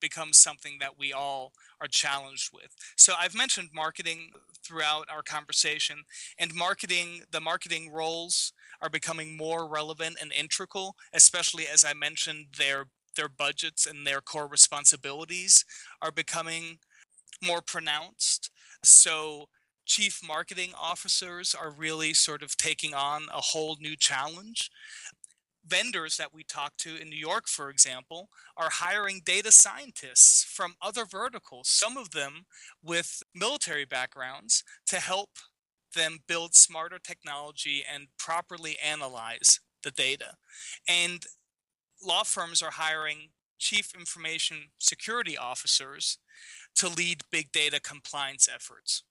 becomes 0.00 0.38
something 0.38 0.76
that 0.80 0.98
we 0.98 1.12
all 1.12 1.52
are 1.80 1.88
challenged 1.88 2.50
with. 2.52 2.74
So 2.96 3.14
I've 3.18 3.34
mentioned 3.34 3.70
marketing 3.74 4.30
throughout 4.62 5.06
our 5.10 5.22
conversation, 5.22 6.04
and 6.38 6.54
marketing 6.54 7.22
the 7.30 7.40
marketing 7.40 7.90
roles 7.90 8.52
are 8.82 8.90
becoming 8.90 9.36
more 9.36 9.66
relevant 9.68 10.18
and 10.20 10.32
integral, 10.32 10.96
especially 11.12 11.66
as 11.66 11.84
I 11.84 11.94
mentioned 11.94 12.46
their 12.58 12.86
their 13.16 13.28
budgets 13.28 13.86
and 13.86 14.06
their 14.06 14.20
core 14.20 14.46
responsibilities 14.46 15.64
are 16.00 16.12
becoming 16.12 16.78
more 17.44 17.60
pronounced. 17.60 18.50
So 18.84 19.48
chief 19.90 20.20
marketing 20.24 20.70
officers 20.80 21.52
are 21.52 21.72
really 21.72 22.14
sort 22.14 22.44
of 22.44 22.56
taking 22.56 22.94
on 22.94 23.24
a 23.34 23.40
whole 23.40 23.76
new 23.80 23.96
challenge. 23.96 24.70
Vendors 25.66 26.16
that 26.16 26.32
we 26.32 26.44
talk 26.44 26.76
to 26.78 26.96
in 26.96 27.10
New 27.10 27.18
York, 27.18 27.48
for 27.48 27.68
example, 27.68 28.28
are 28.56 28.70
hiring 28.70 29.20
data 29.24 29.50
scientists 29.50 30.44
from 30.44 30.74
other 30.80 31.04
verticals, 31.04 31.68
some 31.68 31.96
of 31.96 32.12
them 32.12 32.46
with 32.84 33.20
military 33.34 33.84
backgrounds, 33.84 34.62
to 34.86 35.00
help 35.00 35.30
them 35.96 36.18
build 36.28 36.54
smarter 36.54 37.00
technology 37.00 37.82
and 37.92 38.06
properly 38.16 38.76
analyze 38.78 39.58
the 39.82 39.90
data. 39.90 40.34
And 40.88 41.24
law 42.00 42.22
firms 42.22 42.62
are 42.62 42.70
hiring 42.70 43.30
chief 43.58 43.92
information 43.92 44.70
security 44.78 45.36
officers 45.36 46.18
to 46.76 46.88
lead 46.88 47.22
big 47.32 47.50
data 47.50 47.80
compliance 47.80 48.48
efforts. 48.48 49.02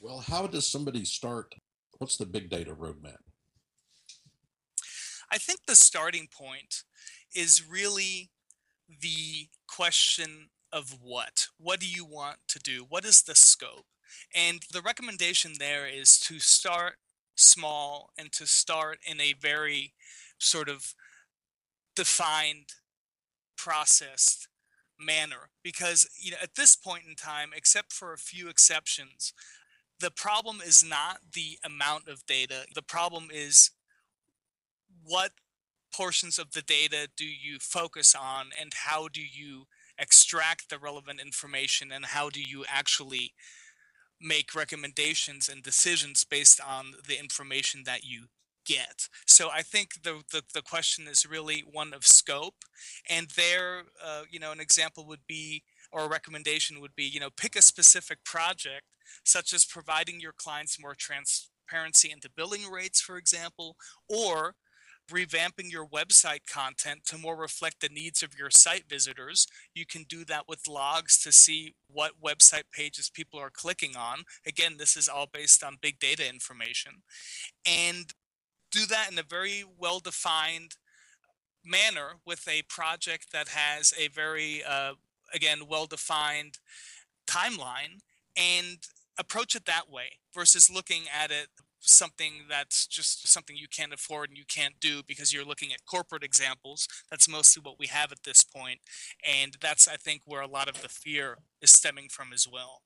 Well, 0.00 0.18
how 0.26 0.46
does 0.46 0.66
somebody 0.66 1.04
start? 1.04 1.54
What's 1.98 2.16
the 2.16 2.26
big 2.26 2.50
data 2.50 2.74
roadmap? 2.74 3.18
I 5.30 5.38
think 5.38 5.60
the 5.66 5.76
starting 5.76 6.28
point 6.30 6.84
is 7.34 7.66
really 7.68 8.30
the 8.88 9.48
question 9.66 10.50
of 10.72 10.98
what. 11.02 11.48
What 11.58 11.80
do 11.80 11.88
you 11.88 12.04
want 12.04 12.38
to 12.48 12.58
do? 12.58 12.86
What 12.88 13.04
is 13.04 13.22
the 13.22 13.34
scope? 13.34 13.86
And 14.34 14.62
the 14.72 14.82
recommendation 14.82 15.54
there 15.58 15.86
is 15.86 16.18
to 16.20 16.38
start 16.38 16.96
small 17.34 18.10
and 18.18 18.32
to 18.32 18.46
start 18.46 18.98
in 19.06 19.20
a 19.20 19.34
very 19.34 19.94
sort 20.38 20.68
of 20.68 20.94
defined, 21.94 22.74
processed 23.56 24.48
manner. 24.98 25.50
Because 25.62 26.08
you 26.18 26.30
know, 26.30 26.38
at 26.42 26.54
this 26.54 26.76
point 26.76 27.04
in 27.08 27.14
time, 27.14 27.50
except 27.54 27.92
for 27.92 28.12
a 28.12 28.18
few 28.18 28.48
exceptions, 28.48 29.32
the 30.00 30.10
problem 30.10 30.60
is 30.64 30.84
not 30.84 31.18
the 31.32 31.58
amount 31.64 32.08
of 32.08 32.26
data. 32.26 32.66
The 32.74 32.82
problem 32.82 33.28
is 33.32 33.70
what 35.04 35.32
portions 35.94 36.38
of 36.38 36.52
the 36.52 36.62
data 36.62 37.08
do 37.16 37.24
you 37.24 37.58
focus 37.58 38.14
on 38.14 38.50
and 38.60 38.72
how 38.74 39.08
do 39.08 39.22
you 39.22 39.66
extract 39.98 40.68
the 40.68 40.78
relevant 40.78 41.20
information 41.20 41.90
and 41.90 42.06
how 42.06 42.28
do 42.28 42.42
you 42.42 42.64
actually 42.68 43.32
make 44.20 44.54
recommendations 44.54 45.48
and 45.48 45.62
decisions 45.62 46.24
based 46.24 46.60
on 46.60 46.94
the 47.06 47.18
information 47.18 47.82
that 47.84 48.04
you 48.04 48.26
get. 48.66 49.08
So 49.26 49.48
I 49.50 49.62
think 49.62 50.02
the, 50.02 50.22
the, 50.32 50.42
the 50.52 50.62
question 50.62 51.06
is 51.06 51.24
really 51.24 51.64
one 51.70 51.94
of 51.94 52.04
scope. 52.04 52.64
And 53.08 53.28
there, 53.36 53.84
uh, 54.04 54.22
you 54.30 54.40
know, 54.40 54.52
an 54.52 54.60
example 54.60 55.06
would 55.06 55.26
be, 55.26 55.62
or 55.92 56.04
a 56.04 56.08
recommendation 56.08 56.80
would 56.80 56.94
be, 56.94 57.04
you 57.04 57.20
know, 57.20 57.30
pick 57.36 57.56
a 57.56 57.62
specific 57.62 58.24
project 58.24 58.84
such 59.24 59.52
as 59.52 59.64
providing 59.64 60.20
your 60.20 60.32
clients 60.36 60.80
more 60.80 60.94
transparency 60.94 62.10
into 62.10 62.30
billing 62.36 62.70
rates, 62.70 63.00
for 63.00 63.16
example, 63.16 63.76
or 64.08 64.54
revamping 65.10 65.70
your 65.70 65.86
website 65.86 66.40
content 66.50 67.04
to 67.04 67.18
more 67.18 67.36
reflect 67.36 67.80
the 67.80 67.88
needs 67.88 68.22
of 68.22 68.36
your 68.36 68.50
site 68.50 68.84
visitors. 68.88 69.46
You 69.74 69.86
can 69.86 70.04
do 70.08 70.24
that 70.24 70.48
with 70.48 70.68
logs 70.68 71.18
to 71.22 71.32
see 71.32 71.74
what 71.88 72.20
website 72.24 72.64
pages 72.72 73.10
people 73.12 73.38
are 73.38 73.50
clicking 73.50 73.96
on. 73.96 74.24
Again, 74.46 74.76
this 74.78 74.96
is 74.96 75.08
all 75.08 75.28
based 75.32 75.62
on 75.62 75.76
big 75.80 75.98
data 75.98 76.28
information. 76.28 77.02
And 77.64 78.12
do 78.72 78.86
that 78.86 79.10
in 79.10 79.18
a 79.18 79.22
very 79.22 79.64
well 79.78 80.00
defined 80.00 80.76
manner 81.64 82.14
with 82.24 82.46
a 82.48 82.62
project 82.68 83.32
that 83.32 83.48
has 83.48 83.92
a 83.98 84.08
very, 84.08 84.62
uh, 84.64 84.94
again, 85.34 85.62
well 85.68 85.86
defined 85.86 86.58
timeline 87.26 88.00
and 88.36 88.78
approach 89.18 89.54
it 89.54 89.64
that 89.66 89.90
way 89.90 90.18
versus 90.34 90.70
looking 90.70 91.02
at 91.12 91.30
it 91.30 91.48
something 91.80 92.32
that's 92.48 92.86
just 92.86 93.28
something 93.28 93.56
you 93.56 93.68
can't 93.68 93.92
afford 93.92 94.28
and 94.28 94.36
you 94.36 94.44
can't 94.48 94.74
do 94.80 95.02
because 95.06 95.32
you're 95.32 95.44
looking 95.44 95.72
at 95.72 95.84
corporate 95.86 96.24
examples 96.24 96.88
that's 97.10 97.28
mostly 97.28 97.60
what 97.62 97.78
we 97.78 97.86
have 97.86 98.10
at 98.10 98.24
this 98.24 98.42
point 98.42 98.80
and 99.24 99.56
that's 99.60 99.86
i 99.86 99.94
think 99.96 100.22
where 100.24 100.40
a 100.40 100.48
lot 100.48 100.68
of 100.68 100.82
the 100.82 100.88
fear 100.88 101.38
is 101.62 101.70
stemming 101.70 102.08
from 102.10 102.32
as 102.32 102.46
well 102.50 102.82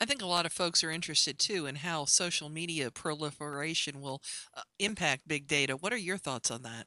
I 0.00 0.04
think 0.04 0.20
a 0.20 0.26
lot 0.26 0.44
of 0.44 0.52
folks 0.52 0.84
are 0.84 0.90
interested 0.90 1.38
too 1.38 1.64
in 1.64 1.76
how 1.76 2.04
social 2.04 2.50
media 2.50 2.90
proliferation 2.90 4.02
will 4.02 4.20
uh, 4.54 4.62
impact 4.78 5.26
big 5.26 5.46
data. 5.46 5.76
What 5.76 5.94
are 5.94 5.98
your 5.98 6.18
thoughts 6.18 6.50
on 6.50 6.62
that? 6.62 6.86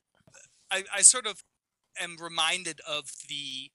I, 0.69 0.83
I 0.93 1.01
sort 1.01 1.25
of 1.25 1.43
am 1.99 2.17
reminded 2.21 2.81
of 2.87 3.11
the 3.27 3.71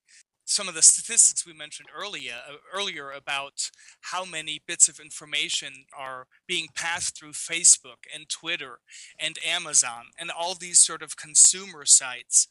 some 0.51 0.67
of 0.69 0.75
the 0.75 0.83
statistics 0.83 1.47
we 1.47 1.53
mentioned 1.53 1.89
earlier 1.97 2.33
uh, 2.49 2.55
earlier 2.75 3.13
about 3.13 3.71
how 4.01 4.25
many 4.25 4.61
bits 4.67 4.89
of 4.89 4.99
information 4.99 5.73
are 5.97 6.27
being 6.49 6.67
passed 6.75 7.17
through 7.17 7.31
Facebook 7.31 8.03
and 8.13 8.29
Twitter 8.29 8.81
and 9.19 9.39
Amazon 9.47 10.07
and 10.19 10.29
all 10.31 10.55
these 10.55 10.81
sort 10.81 11.03
of 11.03 11.17
consumer 11.17 11.85
sites 11.85 12.49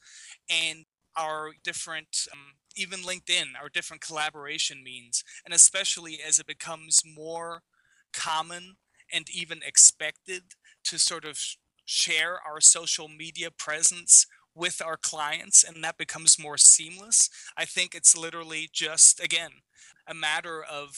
and 0.49 0.85
our 1.17 1.51
different 1.61 2.25
um, 2.31 2.53
even 2.77 2.99
LinkedIn 3.01 3.47
our 3.61 3.67
different 3.67 4.01
collaboration 4.01 4.81
means 4.81 5.23
and 5.43 5.53
especially 5.53 6.19
as 6.25 6.39
it 6.39 6.47
becomes 6.47 7.01
more 7.05 7.63
common 8.13 8.77
and 9.11 9.29
even 9.29 9.59
expected 9.67 10.43
to 10.85 10.97
sort 10.97 11.25
of 11.25 11.37
share 11.83 12.39
our 12.47 12.61
social 12.61 13.09
media 13.09 13.49
presence 13.51 14.25
with 14.55 14.81
our 14.83 14.97
clients 14.97 15.63
and 15.63 15.83
that 15.83 15.97
becomes 15.97 16.39
more 16.39 16.57
seamless, 16.57 17.29
I 17.57 17.65
think 17.65 17.95
it's 17.95 18.17
literally 18.17 18.69
just, 18.71 19.19
again, 19.23 19.51
a 20.07 20.13
matter 20.13 20.63
of 20.63 20.97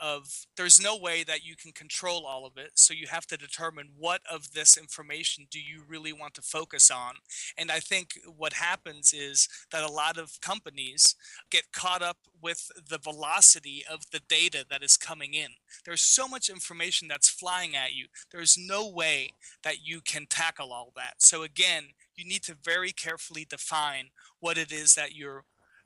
of 0.00 0.46
there's 0.56 0.80
no 0.80 0.96
way 0.96 1.24
that 1.24 1.44
you 1.44 1.56
can 1.56 1.72
control 1.72 2.24
all 2.26 2.46
of 2.46 2.56
it 2.56 2.72
so 2.74 2.94
you 2.94 3.06
have 3.06 3.26
to 3.26 3.36
determine 3.36 3.88
what 3.96 4.20
of 4.30 4.52
this 4.52 4.76
information 4.76 5.46
do 5.50 5.60
you 5.60 5.82
really 5.86 6.12
want 6.12 6.34
to 6.34 6.42
focus 6.42 6.90
on 6.90 7.14
and 7.56 7.70
i 7.70 7.78
think 7.78 8.18
what 8.36 8.52
happens 8.52 9.12
is 9.12 9.48
that 9.72 9.82
a 9.82 9.92
lot 9.92 10.18
of 10.18 10.40
companies 10.40 11.14
get 11.50 11.72
caught 11.72 12.02
up 12.02 12.18
with 12.40 12.70
the 12.88 12.98
velocity 12.98 13.84
of 13.90 14.10
the 14.12 14.20
data 14.28 14.64
that 14.70 14.82
is 14.82 14.96
coming 14.96 15.34
in. 15.34 15.48
There's 15.84 16.02
so 16.02 16.28
much 16.28 16.48
information 16.48 17.08
that's 17.08 17.28
flying 17.28 17.74
at 17.74 17.94
you 17.94 18.06
there's 18.32 18.56
no 18.58 18.88
way 18.88 19.30
that 19.62 19.84
you 19.84 20.00
can 20.00 20.26
tackle 20.26 20.72
all 20.72 20.92
that. 20.96 21.14
So 21.18 21.42
again 21.42 21.88
you 22.16 22.24
need 22.24 22.42
to 22.44 22.56
very 22.62 22.92
carefully 22.92 23.46
define 23.48 24.06
what 24.40 24.58
it 24.58 24.72
is 24.72 24.94
that 24.94 25.14
you're 25.14 25.44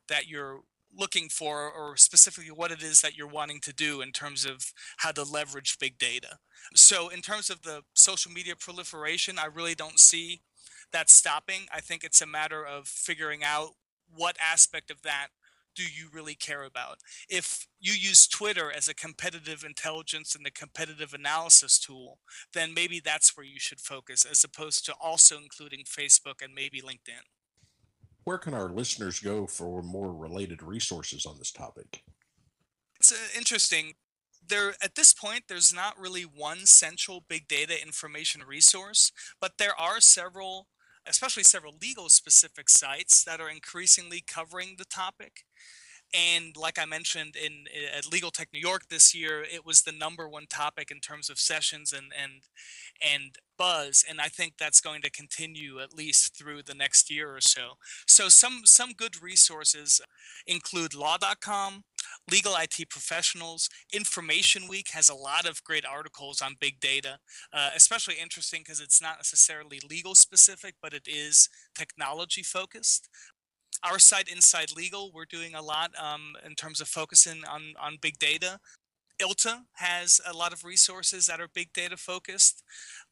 that 0.09 0.29
you're 0.29 0.61
looking 0.96 1.28
for 1.28 1.70
or 1.70 1.96
specifically 1.96 2.50
what 2.50 2.70
it 2.70 2.83
is 2.83 3.00
that 3.00 3.16
you're 3.16 3.26
wanting 3.26 3.61
to 3.61 3.72
do 3.72 4.00
in 4.00 4.12
terms 4.12 4.44
of 4.44 4.72
how 4.98 5.11
to 5.12 5.22
leverage 5.22 5.78
big 5.78 5.98
data. 5.98 6.38
So 6.74 7.09
in 7.09 7.20
terms 7.20 7.50
of 7.50 7.62
the 7.62 7.83
social 7.94 8.31
media 8.33 8.55
proliferation, 8.59 9.38
I 9.38 9.46
really 9.46 9.74
don't 9.74 9.98
see 9.98 10.42
that 10.92 11.11
stopping. 11.11 11.62
I 11.72 11.81
think 11.81 12.05
it's 12.05 12.20
a 12.20 12.26
matter 12.26 12.64
of 12.64 12.87
figuring 12.87 13.42
out 13.42 13.70
what 14.14 14.37
aspect 14.40 14.90
of 14.90 15.02
that 15.02 15.28
do 15.74 15.85
you 15.85 16.09
really 16.12 16.35
care 16.35 16.64
about? 16.64 16.98
If 17.31 17.66
you 17.81 17.94
use 17.94 18.28
Twitter 18.28 18.70
as 18.70 18.88
a 18.88 18.94
competitive 18.94 19.64
intelligence 19.64 20.35
and 20.35 20.46
a 20.46 20.50
competitive 20.50 21.14
analysis 21.14 21.78
tool, 21.78 22.18
then 22.52 22.74
maybe 22.74 23.00
that's 23.00 23.35
where 23.35 23.46
you 23.46 23.59
should 23.59 23.81
focus 23.81 24.26
as 24.31 24.44
opposed 24.44 24.85
to 24.85 24.94
also 25.00 25.38
including 25.38 25.85
Facebook 25.85 26.42
and 26.42 26.55
maybe 26.55 26.83
LinkedIn 26.83 27.24
where 28.24 28.38
can 28.38 28.54
our 28.54 28.70
listeners 28.70 29.20
go 29.20 29.46
for 29.46 29.82
more 29.82 30.12
related 30.12 30.62
resources 30.62 31.26
on 31.26 31.38
this 31.38 31.52
topic? 31.52 32.02
It's 33.00 33.12
uh, 33.12 33.16
interesting. 33.37 33.94
There, 34.46 34.74
at 34.82 34.94
this 34.94 35.12
point, 35.12 35.44
there's 35.48 35.72
not 35.72 35.98
really 35.98 36.22
one 36.22 36.66
central 36.66 37.24
big 37.28 37.48
data 37.48 37.80
information 37.80 38.42
resource, 38.46 39.12
but 39.40 39.58
there 39.58 39.78
are 39.78 40.00
several, 40.00 40.68
especially 41.06 41.44
several 41.44 41.74
legal 41.80 42.08
specific 42.08 42.68
sites 42.68 43.24
that 43.24 43.40
are 43.40 43.50
increasingly 43.50 44.22
covering 44.26 44.74
the 44.78 44.85
topic 44.85 45.44
and 46.14 46.57
like 46.57 46.79
I 46.79 46.85
mentioned 46.85 47.37
in 47.37 47.64
at 47.96 48.11
Legal 48.11 48.31
Tech 48.31 48.48
New 48.53 48.61
York 48.61 48.88
this 48.88 49.14
year, 49.14 49.42
it 49.42 49.64
was 49.64 49.83
the 49.83 49.92
number 49.92 50.29
one 50.29 50.46
topic 50.46 50.90
in 50.90 51.01
terms 51.01 51.31
of 51.31 51.38
sessions 51.38 51.92
and 51.92 52.12
and 52.20 52.42
and 53.03 53.37
buzz, 53.59 54.05
and 54.09 54.20
I 54.20 54.29
think 54.29 54.55
that's 54.59 54.81
going 54.81 55.03
to 55.03 55.11
continue 55.11 55.81
at 55.81 55.94
least 55.94 56.37
through 56.37 56.62
the 56.64 56.75
next 56.75 57.11
year 57.11 57.35
or 57.35 57.40
so. 57.40 57.79
So 58.07 58.29
some 58.29 58.62
some 58.64 58.92
good 58.92 59.22
resources 59.22 60.01
include 60.46 60.94
law.com, 60.94 61.85
Legal 62.31 62.55
IT 62.57 62.88
Professionals, 62.90 63.68
Information 63.92 64.68
Week 64.68 64.90
has 64.90 65.09
a 65.09 65.14
lot 65.14 65.48
of 65.48 65.64
great 65.64 65.87
articles 65.87 66.42
on 66.42 66.57
big 66.61 66.81
data, 66.81 67.18
uh, 67.53 67.70
especially 67.75 68.16
interesting 68.20 68.62
because 68.64 68.81
it's 68.81 69.01
not 69.01 69.18
necessarily 69.18 69.81
legal 69.88 70.14
specific, 70.14 70.75
but 70.83 70.92
it 70.92 71.07
is 71.07 71.48
technology 71.75 72.42
focused 72.42 73.09
our 73.85 73.99
site 73.99 74.27
InsideLegal 74.27 75.12
we're 75.12 75.25
doing 75.25 75.55
a 75.55 75.62
lot 75.62 75.92
um, 76.01 76.35
in 76.45 76.55
terms 76.55 76.81
of 76.81 76.88
focusing 76.88 77.42
on 77.51 77.75
on 77.81 77.97
big 78.01 78.18
data 78.18 78.59
ILTA 79.21 79.64
has 79.75 80.21
a 80.27 80.37
lot 80.37 80.53
of 80.53 80.64
resources 80.64 81.27
that 81.27 81.40
are 81.40 81.49
big 81.49 81.73
data 81.73 81.97
focused. 81.97 82.62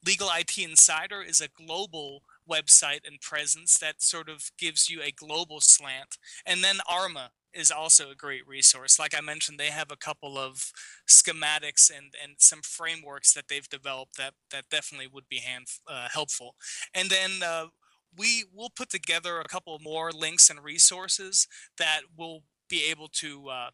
Legal 0.05 0.29
IT 0.37 0.59
Insider 0.59 1.23
is 1.23 1.41
a 1.41 1.49
global 1.49 2.23
website 2.51 3.07
and 3.07 3.21
presence 3.21 3.79
that 3.79 4.03
sort 4.03 4.29
of 4.29 4.51
gives 4.59 4.91
you 4.91 5.01
a 5.03 5.13
global 5.13 5.61
slant. 5.61 6.19
And 6.45 6.65
then 6.65 6.79
ARMA 6.89 7.31
is 7.53 7.71
also 7.71 8.11
a 8.11 8.15
great 8.15 8.47
resource. 8.47 8.99
Like 8.99 9.17
I 9.17 9.21
mentioned, 9.21 9.59
they 9.59 9.67
have 9.67 9.91
a 9.91 9.97
couple 9.97 10.39
of 10.39 10.73
schematics 11.09 11.91
and, 11.91 12.15
and 12.23 12.35
some 12.39 12.61
frameworks 12.63 13.33
that 13.35 13.49
they've 13.49 13.69
developed 13.69 14.17
that, 14.17 14.35
that 14.51 14.65
definitely 14.71 15.09
would 15.13 15.29
be 15.29 15.39
hand, 15.39 15.67
uh, 15.89 16.09
helpful. 16.13 16.55
And 16.95 17.11
then 17.11 17.43
uh, 17.45 17.67
we 18.17 18.45
will 18.55 18.71
put 18.71 18.91
together 18.91 19.41
a 19.41 19.49
couple 19.49 19.79
more 19.83 20.11
links 20.13 20.51
and 20.51 20.63
resources 20.63 21.47
that 21.79 22.01
we'll 22.17 22.43
be 22.69 22.85
able 22.91 23.09
to 23.09 23.49
uh, 23.49 23.71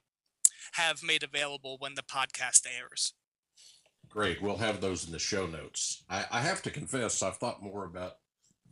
have 0.72 1.02
made 1.02 1.22
available 1.22 1.76
when 1.78 1.94
the 1.94 2.02
podcast 2.02 2.66
airs. 2.66 3.14
Great. 4.08 4.40
We'll 4.40 4.56
have 4.56 4.80
those 4.80 5.06
in 5.06 5.12
the 5.12 5.18
show 5.18 5.46
notes. 5.46 6.04
I, 6.08 6.24
I 6.30 6.40
have 6.40 6.62
to 6.62 6.70
confess, 6.70 7.22
I've 7.22 7.36
thought 7.36 7.62
more 7.62 7.84
about 7.84 8.14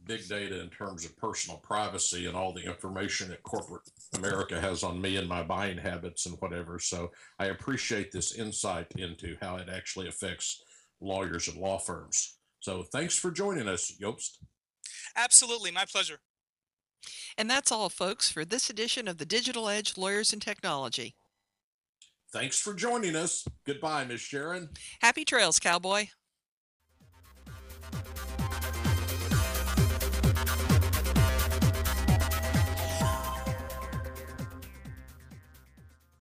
big 0.07 0.29
data 0.29 0.61
in 0.61 0.69
terms 0.69 1.05
of 1.05 1.17
personal 1.17 1.59
privacy 1.59 2.27
and 2.27 2.37
all 2.37 2.53
the 2.53 2.65
information 2.65 3.29
that 3.29 3.43
corporate 3.43 3.83
America 4.15 4.61
has 4.61 4.83
on 4.83 5.01
me 5.01 5.17
and 5.17 5.29
my 5.29 5.43
buying 5.43 5.79
habits 5.79 6.27
and 6.27 6.37
whatever. 6.41 6.79
So 6.79 7.11
I 7.39 7.47
appreciate 7.47 8.13
this 8.13 8.35
insight 8.35 8.87
into 8.97 9.37
how 9.41 9.57
it 9.57 9.69
actually 9.73 10.09
affects 10.09 10.63
lawyers 11.01 11.49
and 11.49 11.57
law 11.57 11.79
firms. 11.79 12.39
So 12.61 12.83
thanks 12.83 13.19
for 13.19 13.31
joining 13.31 13.69
us, 13.69 13.93
Jobst. 14.01 14.39
Absolutely. 15.17 15.71
My 15.71 15.85
pleasure. 15.85 16.19
And 17.37 17.51
that's 17.51 17.73
all, 17.73 17.89
folks, 17.89 18.31
for 18.31 18.45
this 18.45 18.71
edition 18.71 19.09
of 19.09 19.19
the 19.19 19.27
Digital 19.27 19.69
Edge 19.69 19.97
Lawyers 19.97 20.33
and 20.33 20.41
Technology. 20.41 21.15
Thanks 22.33 22.59
for 22.61 22.75
joining 22.75 23.15
us. 23.15 23.47
Goodbye, 23.65 24.05
Miss 24.05 24.21
Sharon. 24.21 24.71
Happy 25.01 25.25
trails, 25.25 25.61
cowboy. 25.61 26.09